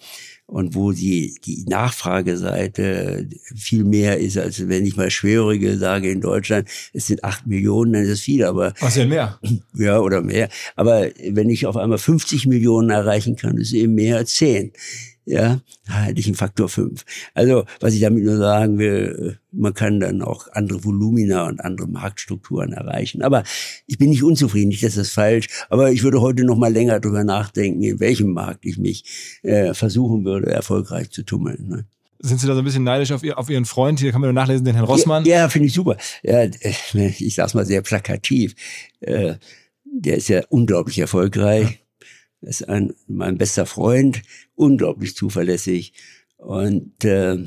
[0.49, 6.23] und wo die, die Nachfrageseite viel mehr ist, als wenn ich mal Schwierige sage in
[6.23, 8.73] Deutschland, es sind acht Millionen, dann ist es viel, aber.
[8.81, 9.39] Was ja mehr?
[9.75, 10.49] Ja, oder mehr.
[10.75, 14.73] Aber wenn ich auf einmal 50 Millionen erreichen kann, ist es eben mehr als zehn
[15.29, 17.05] ja, hätte ich einen Faktor 5.
[17.35, 21.87] Also, was ich damit nur sagen will, man kann dann auch andere Volumina und andere
[21.87, 23.23] Marktstrukturen erreichen.
[23.23, 23.45] Aber
[23.87, 26.99] ich bin nicht unzufrieden, nicht, dass das falsch, aber ich würde heute noch mal länger
[26.99, 31.69] drüber nachdenken, in welchem Markt ich mich äh, versuchen würde, erfolgreich zu tummeln.
[31.69, 31.85] Ne?
[32.21, 34.01] Sind Sie da so ein bisschen neidisch auf, ihr, auf Ihren Freund?
[34.01, 35.25] Hier kann man nur nachlesen, den Herrn Rossmann.
[35.27, 35.99] Ja, ja finde ich super.
[36.23, 38.55] Ja, ich sag's mal sehr plakativ.
[39.01, 39.35] Äh,
[39.85, 41.65] der ist ja unglaublich erfolgreich.
[41.65, 41.88] Das
[42.43, 44.23] ist ein, mein bester Freund,
[44.55, 45.93] unglaublich zuverlässig.
[46.37, 47.45] Und äh,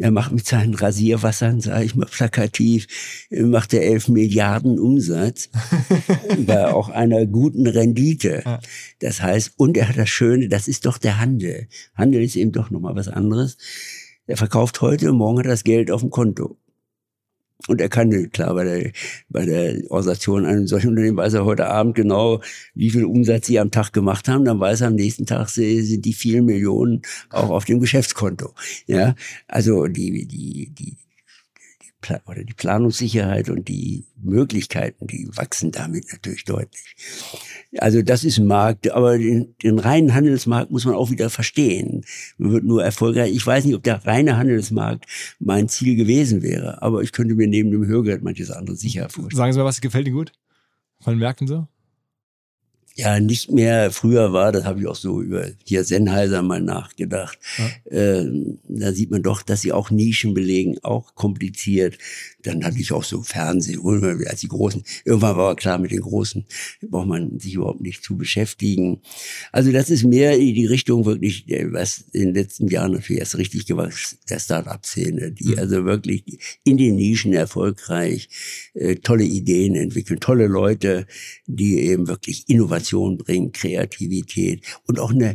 [0.00, 2.86] er macht mit seinen Rasierwassern, sage ich mal plakativ,
[3.30, 5.50] macht er elf Milliarden Umsatz
[6.46, 8.60] bei auch einer guten Rendite.
[9.00, 11.66] Das heißt, und er hat das Schöne, das ist doch der Handel.
[11.94, 13.56] Handel ist eben doch nochmal was anderes.
[14.26, 16.58] Er verkauft heute und morgen hat das Geld auf dem Konto.
[17.66, 18.92] Und er kann, klar, bei der,
[19.28, 22.40] bei der Organisation eines solchen Unternehmen weiß er heute Abend genau,
[22.74, 24.44] wie viel Umsatz sie am Tag gemacht haben.
[24.44, 28.54] Dann weiß er am nächsten Tag, sind die vielen Millionen auch auf dem Geschäftskonto.
[28.86, 29.14] Ja,
[29.48, 30.96] also die, die, die,
[32.26, 36.96] oder die Planungssicherheit und die Möglichkeiten, die wachsen damit natürlich deutlich.
[37.78, 42.04] Also das ist ein Markt, aber den, den reinen Handelsmarkt muss man auch wieder verstehen.
[42.38, 43.34] Man wird nur erfolgreich.
[43.34, 45.06] Ich weiß nicht, ob der reine Handelsmarkt
[45.38, 49.36] mein Ziel gewesen wäre, aber ich könnte mir neben dem Hörgeld manches andere sicher vorstellen.
[49.36, 50.32] Sagen Sie mal, was gefällt Ihnen gut?
[51.00, 51.66] Von den Märkten so?
[52.98, 57.38] Ja nicht mehr früher war, das habe ich auch so über hier Sennheiser mal nachgedacht.
[57.56, 57.96] Ja.
[57.96, 58.26] Äh,
[58.68, 61.96] da sieht man doch, dass sie auch Nischen belegen, auch kompliziert.
[62.42, 63.80] Dann hatte ich auch so Fernsehen,
[64.26, 64.82] als die Großen.
[65.04, 66.44] Irgendwann war klar, mit den Großen
[66.82, 69.00] braucht man sich überhaupt nicht zu beschäftigen.
[69.52, 73.20] Also das ist mehr in die Richtung wirklich, äh, was in den letzten Jahren natürlich
[73.20, 75.58] erst richtig gewachsen, der Start-up-Szene, die mhm.
[75.58, 76.24] also wirklich
[76.64, 78.28] in den Nischen erfolgreich
[78.74, 81.06] äh, tolle Ideen entwickeln, tolle Leute,
[81.46, 85.34] die eben wirklich Innovation Innovation bringt, Kreativität und auch eine,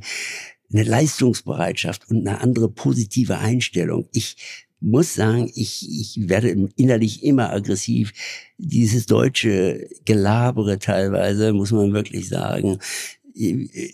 [0.72, 4.08] eine Leistungsbereitschaft und eine andere positive Einstellung.
[4.14, 4.38] Ich
[4.80, 8.12] muss sagen, ich, ich werde innerlich immer aggressiv.
[8.58, 12.80] Dieses deutsche Gelabere teilweise, muss man wirklich sagen,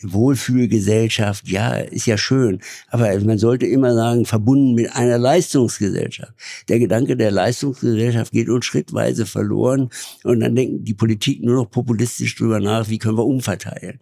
[0.04, 2.60] Wohlfühlgesellschaft, ja, ist ja schön.
[2.90, 6.34] Aber man sollte immer sagen, verbunden mit einer Leistungsgesellschaft.
[6.68, 9.90] Der Gedanke der Leistungsgesellschaft geht uns schrittweise verloren.
[10.24, 14.00] Und dann denken die Politik nur noch populistisch drüber nach, wie können wir umverteilen.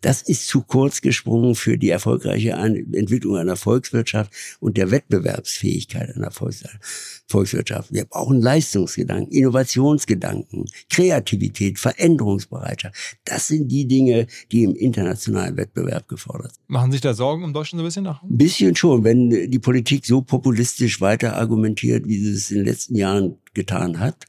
[0.00, 6.30] Das ist zu kurz gesprungen für die erfolgreiche Entwicklung einer Volkswirtschaft und der Wettbewerbsfähigkeit einer
[6.30, 7.92] Volkswirtschaft.
[7.92, 12.94] Wir brauchen Leistungsgedanken, Innovationsgedanken, Kreativität, Veränderungsbereitschaft.
[13.24, 16.70] Das sind die Dinge, die im internationalen Wettbewerb gefordert sind.
[16.70, 18.22] Machen sich da Sorgen um Deutschland so ein bisschen nach?
[18.22, 22.66] Ein bisschen schon, wenn die Politik so populistisch weiter argumentiert, wie sie es in den
[22.66, 24.26] letzten Jahren getan hat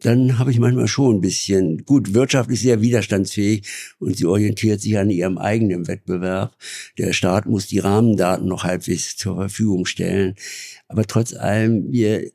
[0.00, 3.66] dann habe ich manchmal schon ein bisschen, gut, wirtschaftlich sehr widerstandsfähig
[3.98, 6.56] und sie orientiert sich an ihrem eigenen Wettbewerb.
[6.98, 10.34] Der Staat muss die Rahmendaten noch halbwegs zur Verfügung stellen.
[10.88, 12.30] Aber trotz allem, wir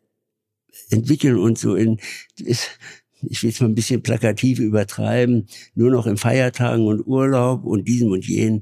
[0.90, 2.00] entwickeln uns so in,
[2.38, 7.88] ich will es mal ein bisschen plakativ übertreiben, nur noch in Feiertagen und Urlaub und
[7.88, 8.62] diesem und jenen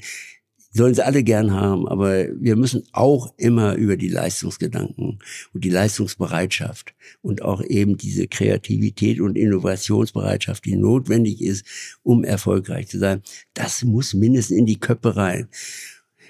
[0.73, 5.19] sollen sie alle gern haben, aber wir müssen auch immer über die Leistungsgedanken
[5.53, 11.65] und die Leistungsbereitschaft und auch eben diese Kreativität und Innovationsbereitschaft, die notwendig ist,
[12.01, 13.21] um erfolgreich zu sein,
[13.53, 15.47] das muss mindestens in die Köpfe rein.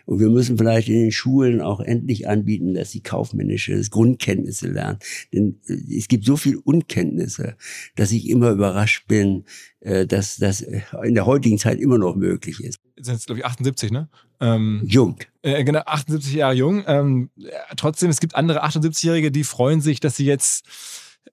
[0.06, 4.99] Und wir müssen vielleicht in den Schulen auch endlich anbieten, dass sie kaufmännische Grundkenntnisse lernen.
[5.34, 7.56] Denn äh, es gibt so viel Unkenntnisse,
[7.95, 9.45] dass ich immer überrascht bin,
[9.80, 12.80] äh, dass das in der heutigen Zeit immer noch möglich ist.
[12.98, 14.10] Sind jetzt, glaube ich, 78, ne?
[14.44, 15.18] Ähm, Jung.
[15.41, 16.84] Äh, genau, 78 Jahre jung.
[16.86, 17.30] Ähm,
[17.78, 20.65] trotzdem, es gibt andere 78-Jährige, die freuen sich, dass sie jetzt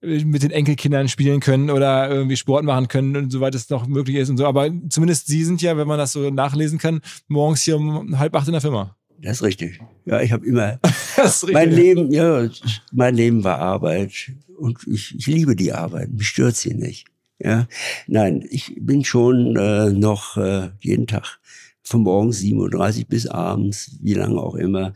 [0.01, 4.17] mit den Enkelkindern spielen können oder irgendwie Sport machen können und soweit es noch möglich
[4.17, 4.47] ist und so.
[4.47, 8.35] Aber zumindest Sie sind ja, wenn man das so nachlesen kann, morgens hier um halb
[8.37, 8.97] acht in der Firma.
[9.19, 9.81] Das ist richtig.
[10.07, 10.79] Ja, ich habe immer
[11.17, 11.55] Das ist richtig.
[11.55, 12.49] mein Leben, ja,
[12.93, 16.11] mein Leben war Arbeit und ich, ich liebe die Arbeit.
[16.13, 17.07] Mich stört sie nicht.
[17.39, 17.67] Ja,
[18.07, 21.41] nein, ich bin schon äh, noch äh, jeden Tag
[21.91, 24.95] von morgens 7.30 Uhr bis abends, wie lange auch immer,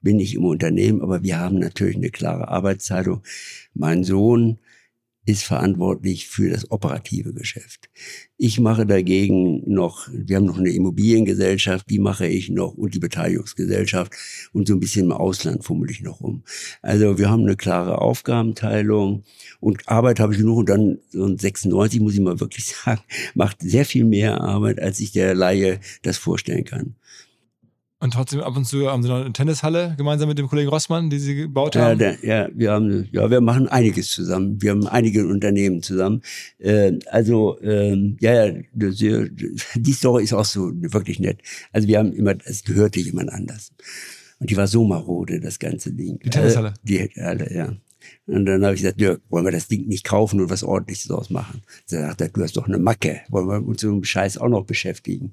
[0.00, 3.22] bin ich im Unternehmen, aber wir haben natürlich eine klare Arbeitszeitung.
[3.74, 4.58] Mein Sohn
[5.26, 7.90] ist verantwortlich für das operative Geschäft.
[8.38, 13.00] Ich mache dagegen noch, wir haben noch eine Immobiliengesellschaft, die mache ich noch und die
[13.00, 14.12] Beteiligungsgesellschaft
[14.52, 16.44] und so ein bisschen im Ausland fummel ich noch rum.
[16.80, 19.24] Also wir haben eine klare Aufgabenteilung
[19.58, 23.00] und Arbeit habe ich genug und dann so ein 96 muss ich mal wirklich sagen,
[23.34, 26.94] macht sehr viel mehr Arbeit, als sich der Laie das vorstellen kann.
[27.98, 31.08] Und trotzdem ab und zu haben Sie noch eine Tennishalle gemeinsam mit dem Kollegen Rossmann,
[31.08, 31.98] die Sie gebaut Ja, haben.
[31.98, 34.60] der, ja, wir haben, ja, wir machen einiges zusammen.
[34.60, 36.20] Wir haben einige Unternehmen zusammen.
[36.58, 41.40] Äh, also, ähm, ja, ja, die Story ist auch so wirklich nett.
[41.72, 43.72] Also wir haben immer, es gehörte jemand anders.
[44.40, 46.18] Und die war so marode, das ganze Ding.
[46.22, 46.68] Die Tennishalle?
[46.68, 47.72] Äh, die Halle, ja.
[48.26, 51.08] Und dann habe ich gesagt, Dirk, wollen wir das Ding nicht kaufen und was ordentliches
[51.08, 51.62] draus machen?
[51.90, 53.20] Da sagt er, du hast doch eine Macke.
[53.30, 55.32] Wollen wir uns so einem Scheiß auch noch beschäftigen?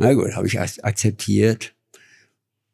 [0.00, 1.74] Na gut, habe ich ak- akzeptiert.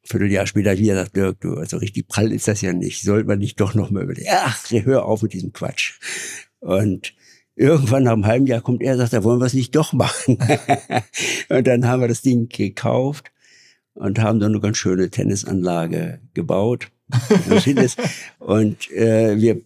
[0.04, 3.02] Vierteljahr später ich wieder gesagt, Dirk, du, also richtig prall ist das ja nicht.
[3.02, 4.28] Sollte man nicht doch noch mal überlegen.
[4.30, 5.98] Ach, hör auf mit diesem Quatsch.
[6.60, 7.12] Und
[7.56, 9.92] irgendwann nach einem halben Jahr kommt er und sagt, da wollen wir es nicht doch
[9.92, 10.38] machen.
[11.48, 13.32] und dann haben wir das Ding gekauft
[13.94, 16.88] und haben dann eine ganz schöne Tennisanlage gebaut.
[18.38, 19.60] und äh, wir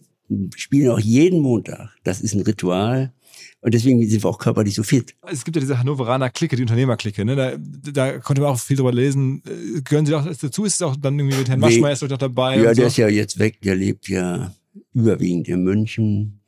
[0.55, 1.89] spielen auch jeden Montag.
[2.03, 3.13] Das ist ein Ritual.
[3.61, 5.15] Und deswegen sind wir auch körperlich so fit.
[5.31, 7.23] Es gibt ja diese Hannoveraner Clique, die Unternehmerklicke.
[7.23, 7.35] Ne?
[7.35, 7.53] Da,
[7.91, 9.43] da konnte man auch viel drüber lesen.
[9.45, 10.65] Äh, Gehören Sie doch dazu?
[10.65, 12.57] Ist es auch dann irgendwie mit Herrn ist doch dabei?
[12.57, 12.83] Ja, der so?
[12.83, 13.61] ist ja jetzt weg.
[13.61, 14.51] Der lebt ja
[14.93, 16.41] überwiegend in München.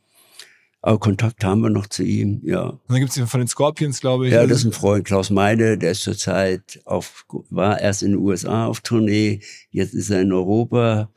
[0.82, 2.64] Aber Kontakt haben wir noch zu ihm, ja.
[2.64, 4.34] Und dann gibt es von den Scorpions, glaube ich.
[4.34, 8.20] Ja, das ist ein Freund, Klaus Meide, der ist zurzeit auf, war erst in den
[8.20, 9.40] USA auf Tournee,
[9.72, 11.10] jetzt ist er in Europa,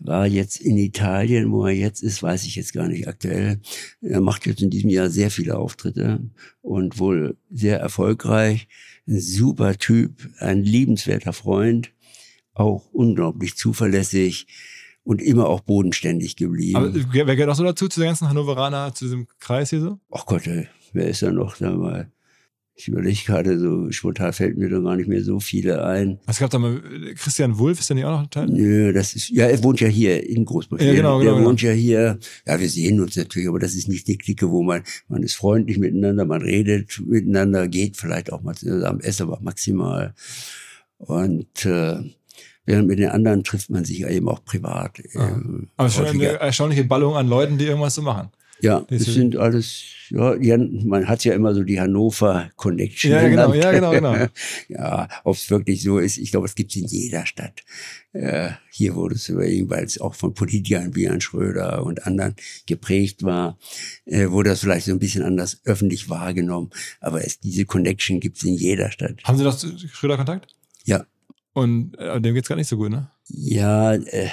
[0.00, 3.60] war jetzt in Italien, wo er jetzt ist, weiß ich jetzt gar nicht aktuell.
[4.00, 6.20] Er macht jetzt in diesem Jahr sehr viele Auftritte
[6.62, 8.68] und wohl sehr erfolgreich.
[9.06, 11.92] Ein super Typ, ein liebenswerter Freund,
[12.54, 14.46] auch unglaublich zuverlässig
[15.04, 16.76] und immer auch bodenständig geblieben.
[16.76, 19.98] Aber wer gehört auch so dazu, zu den ganzen Hannoveraner, zu diesem Kreis hier so?
[20.10, 22.10] Ach Gott, ey, wer ist da noch da mal?
[22.80, 26.20] Ich überlege gerade, so spontan fällt mir da gar nicht mehr so viele ein.
[26.28, 26.80] Es gab da mal
[27.16, 28.46] Christian Wulff, ist der nicht auch noch Teil?
[28.46, 30.94] Nö, das ist, ja, er wohnt ja hier in Großbritannien.
[30.94, 32.20] Ja, genau, genau, wohnt ja hier.
[32.46, 35.34] Ja, wir sehen uns natürlich, aber das ist nicht die Clique, wo man, man ist
[35.34, 40.14] freundlich miteinander, man redet miteinander, geht vielleicht auch mal zusammen essen, aber maximal.
[40.98, 41.96] Und, äh,
[42.64, 45.02] während mit den anderen trifft man sich ja eben auch privat.
[45.16, 45.30] Ah.
[45.30, 48.28] ähm, Aber schon eine erstaunliche Ballung an Leuten, die irgendwas so machen.
[48.60, 53.12] Ja, Das sind alles, ja, man hat ja immer so die Hannover Connection.
[53.12, 54.14] Ja, genau, ja, genau, genau.
[54.68, 57.62] ja, ob es wirklich so ist, ich glaube, es gibt es in jeder Stadt.
[58.12, 62.34] Äh, hier wurde es überlegen, weil es auch von Politikern wie Jan Schröder und anderen
[62.66, 63.58] geprägt war,
[64.06, 66.70] äh, wurde das vielleicht so ein bisschen anders öffentlich wahrgenommen.
[67.00, 69.22] Aber es, diese Connection gibt es in jeder Stadt.
[69.24, 69.58] Haben Sie noch
[69.92, 70.56] Schröder Kontakt?
[70.84, 71.06] Ja.
[71.52, 73.10] Und äh, dem geht's gar nicht so gut, ne?
[73.28, 74.30] Ja, äh,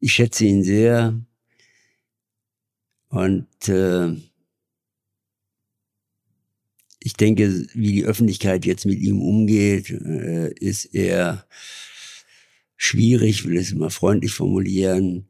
[0.00, 1.20] ich schätze ihn sehr.
[3.08, 4.14] Und äh,
[7.00, 11.46] ich denke, wie die Öffentlichkeit jetzt mit ihm umgeht, äh, ist eher
[12.76, 15.28] schwierig, will es mal freundlich formulieren.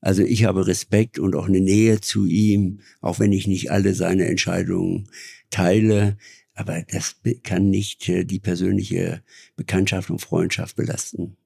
[0.00, 3.94] Also ich habe Respekt und auch eine Nähe zu ihm, auch wenn ich nicht alle
[3.94, 5.08] seine Entscheidungen
[5.50, 6.18] teile.
[6.54, 9.22] Aber das kann nicht äh, die persönliche
[9.56, 11.36] Bekanntschaft und Freundschaft belasten.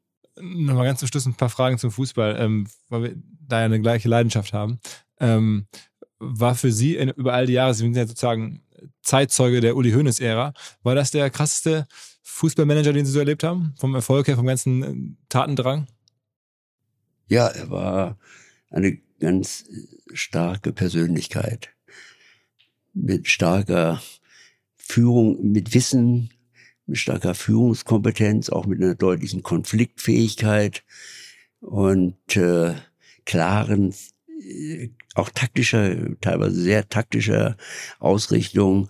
[0.40, 3.14] Nochmal ganz zum Schluss ein paar Fragen zum Fußball, ähm, weil wir
[3.46, 4.80] da ja eine gleiche Leidenschaft haben.
[5.22, 5.66] Ähm,
[6.18, 8.62] war für Sie in, über all die Jahre, Sie sind ja sozusagen
[9.02, 11.86] Zeitzeuge der Uli Hoeneß-Ära, war das der krasseste
[12.22, 13.74] Fußballmanager, den Sie so erlebt haben?
[13.78, 14.94] Vom Erfolg her, vom ganzen äh,
[15.28, 15.86] Tatendrang?
[17.28, 18.18] Ja, er war
[18.70, 21.70] eine ganz äh, starke Persönlichkeit
[22.92, 24.02] mit starker
[24.76, 26.30] Führung, mit Wissen,
[26.86, 30.84] mit starker Führungskompetenz, auch mit einer deutlichen Konfliktfähigkeit
[31.60, 32.74] und äh,
[33.24, 33.94] klaren,
[35.14, 37.56] auch taktischer, teilweise sehr taktischer
[37.98, 38.88] Ausrichtung,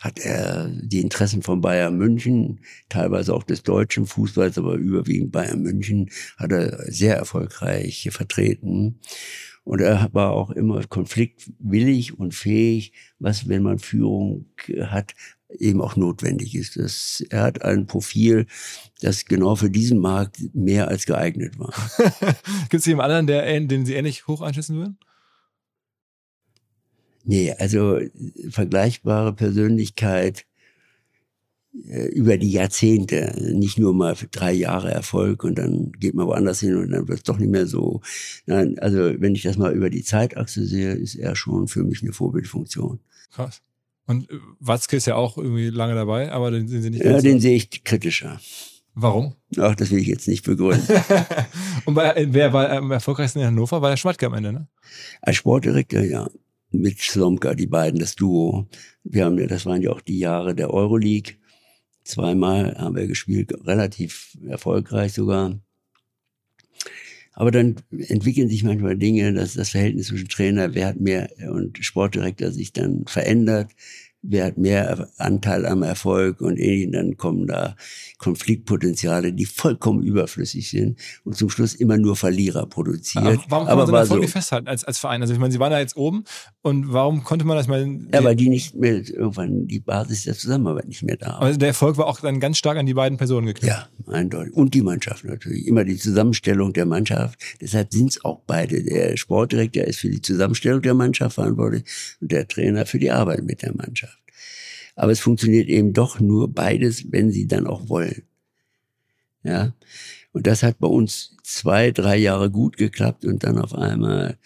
[0.00, 5.62] hat er die Interessen von Bayern München, teilweise auch des deutschen Fußballs, aber überwiegend Bayern
[5.62, 8.98] München, hat er sehr erfolgreich vertreten.
[9.64, 14.46] Und er war auch immer konfliktwillig und fähig, was, wenn man Führung
[14.86, 15.14] hat,
[15.58, 16.76] eben auch notwendig ist.
[16.76, 18.46] Das, er hat ein Profil,
[19.00, 21.72] das genau für diesen Markt mehr als geeignet war.
[22.70, 24.98] Gibt es jemanden anderen, der, den Sie ähnlich hoch einschätzen würden?
[27.24, 28.00] Nee, also
[28.50, 30.44] vergleichbare Persönlichkeit
[31.88, 36.26] äh, über die Jahrzehnte, nicht nur mal für drei Jahre Erfolg und dann geht man
[36.26, 38.00] woanders hin und dann wird es doch nicht mehr so.
[38.46, 42.02] Nein, also wenn ich das mal über die Zeitachse sehe, ist er schon für mich
[42.02, 42.98] eine Vorbildfunktion.
[43.30, 43.62] Krass.
[44.06, 47.20] Und äh, Watzke ist ja auch irgendwie lange dabei, aber den sehen Sie nicht Ja,
[47.20, 48.40] den sehe ich kritischer.
[48.94, 49.34] Warum?
[49.58, 50.86] Ach, das will ich jetzt nicht begründen.
[51.86, 53.80] Und bei, wer war am erfolgreichsten in Hannover?
[53.80, 54.68] War der Schmatke am Ende, ne?
[55.22, 56.28] Als Sportdirektor, ja.
[56.70, 58.66] Mit Slomka, die beiden, das Duo.
[59.04, 61.34] Wir haben ja, das waren ja auch die Jahre der Euroleague.
[62.04, 65.58] Zweimal haben wir gespielt, relativ erfolgreich sogar.
[67.32, 71.78] Aber dann entwickeln sich manchmal Dinge, dass das Verhältnis zwischen Trainer, wer hat mehr und
[71.82, 73.70] Sportdirektor sich dann verändert,
[74.22, 76.92] wer hat mehr Anteil am Erfolg und ähnlich.
[76.92, 77.76] Dann kommen da
[78.18, 83.24] Konfliktpotenziale, die vollkommen überflüssig sind und zum Schluss immer nur Verlierer produziert.
[83.24, 84.22] Aber warum kann Aber man so Erfolg so.
[84.22, 85.22] nicht festhalten als, als Verein?
[85.22, 86.24] Also ich meine, Sie waren da jetzt oben
[86.64, 87.98] und warum konnte man das mal...
[88.14, 91.42] Ja, weil die nicht mehr, irgendwann die Basis der Zusammenarbeit nicht mehr da war.
[91.42, 93.66] aber der Erfolg war auch dann ganz stark an die beiden Personen geknüpft.
[93.66, 94.54] Ja, eindeutig.
[94.54, 95.66] Und die Mannschaft natürlich.
[95.66, 97.40] Immer die Zusammenstellung der Mannschaft.
[97.60, 98.80] Deshalb sind es auch beide.
[98.84, 101.82] Der Sportdirektor ist für die Zusammenstellung der Mannschaft verantwortlich
[102.20, 104.18] und der Trainer für die Arbeit mit der Mannschaft.
[104.94, 108.22] Aber es funktioniert eben doch nur beides, wenn sie dann auch wollen.
[109.42, 109.74] Ja.
[110.32, 114.38] Und das hat bei uns zwei, drei Jahre gut geklappt und dann auf einmal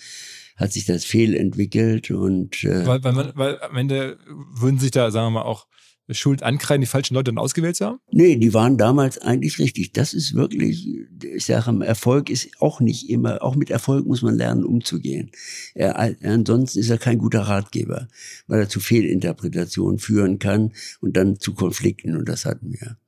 [0.57, 4.19] hat sich das fehlentwickelt und äh, Weil, weil, man, weil am Ende
[4.55, 5.67] würden sich da, sagen wir mal, auch
[6.11, 7.99] Schuld ankreiden, die falschen Leute dann ausgewählt zu haben?
[8.13, 9.93] Nee, die waren damals eigentlich richtig.
[9.93, 10.89] Das ist wirklich,
[11.21, 15.33] ich sage, Erfolg ist auch nicht immer, auch mit Erfolg muss man lernen, umzugehen.
[15.75, 18.09] Er, ansonsten ist er kein guter Ratgeber,
[18.47, 22.99] weil er zu Fehlinterpretationen führen kann und dann zu Konflikten und das hatten wir.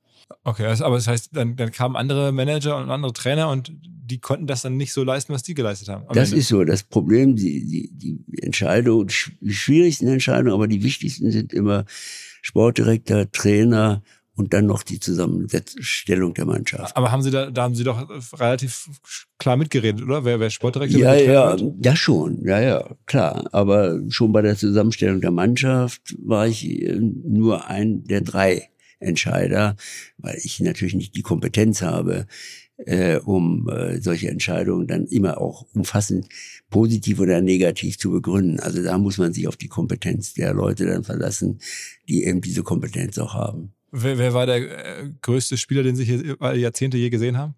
[0.43, 4.19] Okay, also, aber das heißt, dann, dann kamen andere Manager und andere Trainer und die
[4.19, 6.05] konnten das dann nicht so leisten, was die geleistet haben.
[6.13, 6.39] Das Ende.
[6.39, 9.07] ist so das Problem, die, die, die Entscheidung,
[9.41, 11.85] die schwierigsten Entscheidungen, aber die wichtigsten sind immer
[12.41, 14.01] Sportdirektor, Trainer
[14.35, 16.95] und dann noch die Zusammenstellung der Mannschaft.
[16.95, 18.07] Aber haben Sie da, da haben Sie doch
[18.39, 18.87] relativ
[19.37, 20.23] klar mitgeredet, oder?
[20.23, 21.85] Wer, wer Sportdirektor Ja, ja, wird?
[21.85, 23.49] ja schon, ja, ja, klar.
[23.51, 28.69] Aber schon bei der Zusammenstellung der Mannschaft war ich äh, nur ein der drei
[28.99, 29.75] Entscheider,
[30.17, 32.27] weil ich natürlich nicht die Kompetenz habe,
[32.85, 36.27] äh, um äh, solche Entscheidungen dann immer auch umfassend
[36.69, 38.59] positiv oder negativ zu begründen.
[38.59, 41.59] Also da muss man sich auf die Kompetenz der Leute dann verlassen,
[42.07, 43.73] die eben diese Kompetenz auch haben.
[43.91, 47.55] Wer, wer war der äh, größte Spieler, den Sie hier Jahrzehnte je gesehen haben?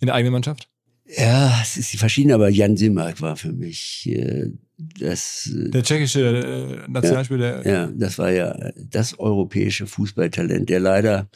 [0.00, 0.68] In der eigenen Mannschaft?
[1.16, 4.50] Ja, es ist verschieden, aber Jan Simmark war für mich äh,
[4.98, 5.50] das.
[5.52, 7.66] Äh, Der tschechische äh, Nationalspieler.
[7.66, 11.28] Ja, das war ja das europäische Fußballtalent, der leider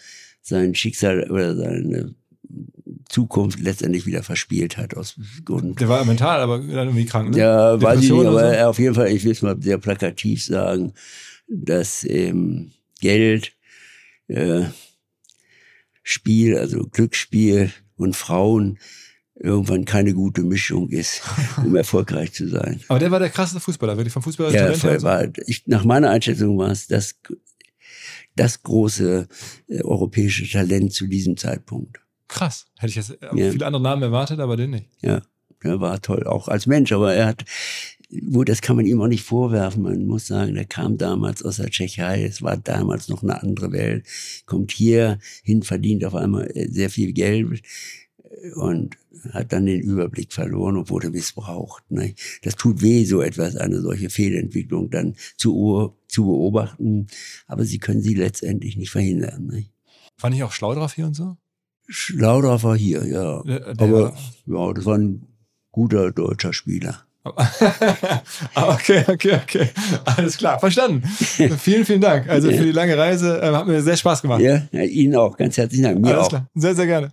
[0.42, 2.14] sein Schicksal oder seine
[3.08, 5.76] Zukunft letztendlich wieder verspielt hat aus Gründen.
[5.76, 7.30] Der war mental, aber dann irgendwie krank.
[7.30, 7.38] Ne?
[7.38, 8.60] Ja, weiß ich nicht, aber so?
[8.66, 10.92] auf jeden Fall, ich will es mal sehr plakativ sagen,
[11.48, 13.52] dass ähm, Geld,
[14.28, 14.64] äh,
[16.02, 18.78] Spiel, also Glücksspiel und Frauen
[19.38, 21.22] irgendwann keine gute Mischung ist,
[21.58, 22.80] um erfolgreich zu sein.
[22.88, 26.10] Aber der war der krasseste Fußballer, wirklich vom Fußballer Ja, Talent war, ich, nach meiner
[26.10, 27.16] Einschätzung war es das,
[28.34, 29.28] das große
[29.68, 32.00] äh, europäische Talent zu diesem Zeitpunkt.
[32.28, 32.66] Krass.
[32.78, 33.50] Hätte ich jetzt Ja.
[33.50, 34.86] viele andere Namen erwartet, aber den nicht.
[35.02, 35.22] Ja,
[35.60, 37.44] er war toll, auch als Mensch, aber er hat,
[38.32, 39.82] gut, das kann man ihm auch nicht vorwerfen.
[39.82, 43.72] Man muss sagen, er kam damals aus der Tschechei, es war damals noch eine andere
[43.72, 44.06] Welt,
[44.46, 47.62] kommt hier hin, verdient auf einmal äh, sehr viel Geld
[48.56, 48.96] und
[49.32, 51.90] hat dann den Überblick verloren und wurde missbraucht.
[51.90, 52.14] Ne?
[52.42, 57.06] Das tut weh, so etwas, eine solche Fehlentwicklung dann zu, zu beobachten,
[57.46, 59.46] aber sie können sie letztendlich nicht verhindern.
[59.46, 59.66] Ne?
[60.16, 61.36] Fand ich auch schlau drauf hier und so.
[61.88, 63.42] Schlaudorf war hier, ja.
[63.44, 64.14] Der- der aber
[64.46, 65.26] ja, das war ein
[65.70, 67.02] guter deutscher Spieler.
[68.54, 69.68] Ah, okay, okay, okay.
[70.04, 71.02] Alles klar, verstanden.
[71.58, 72.28] vielen, vielen Dank.
[72.28, 74.40] Also für die lange Reise äh, hat mir sehr Spaß gemacht.
[74.40, 75.36] Ja, Ihnen auch.
[75.36, 76.00] Ganz herzlichen Dank.
[76.00, 76.28] Mir Alles auch.
[76.28, 76.48] klar.
[76.54, 77.12] Sehr, sehr gerne.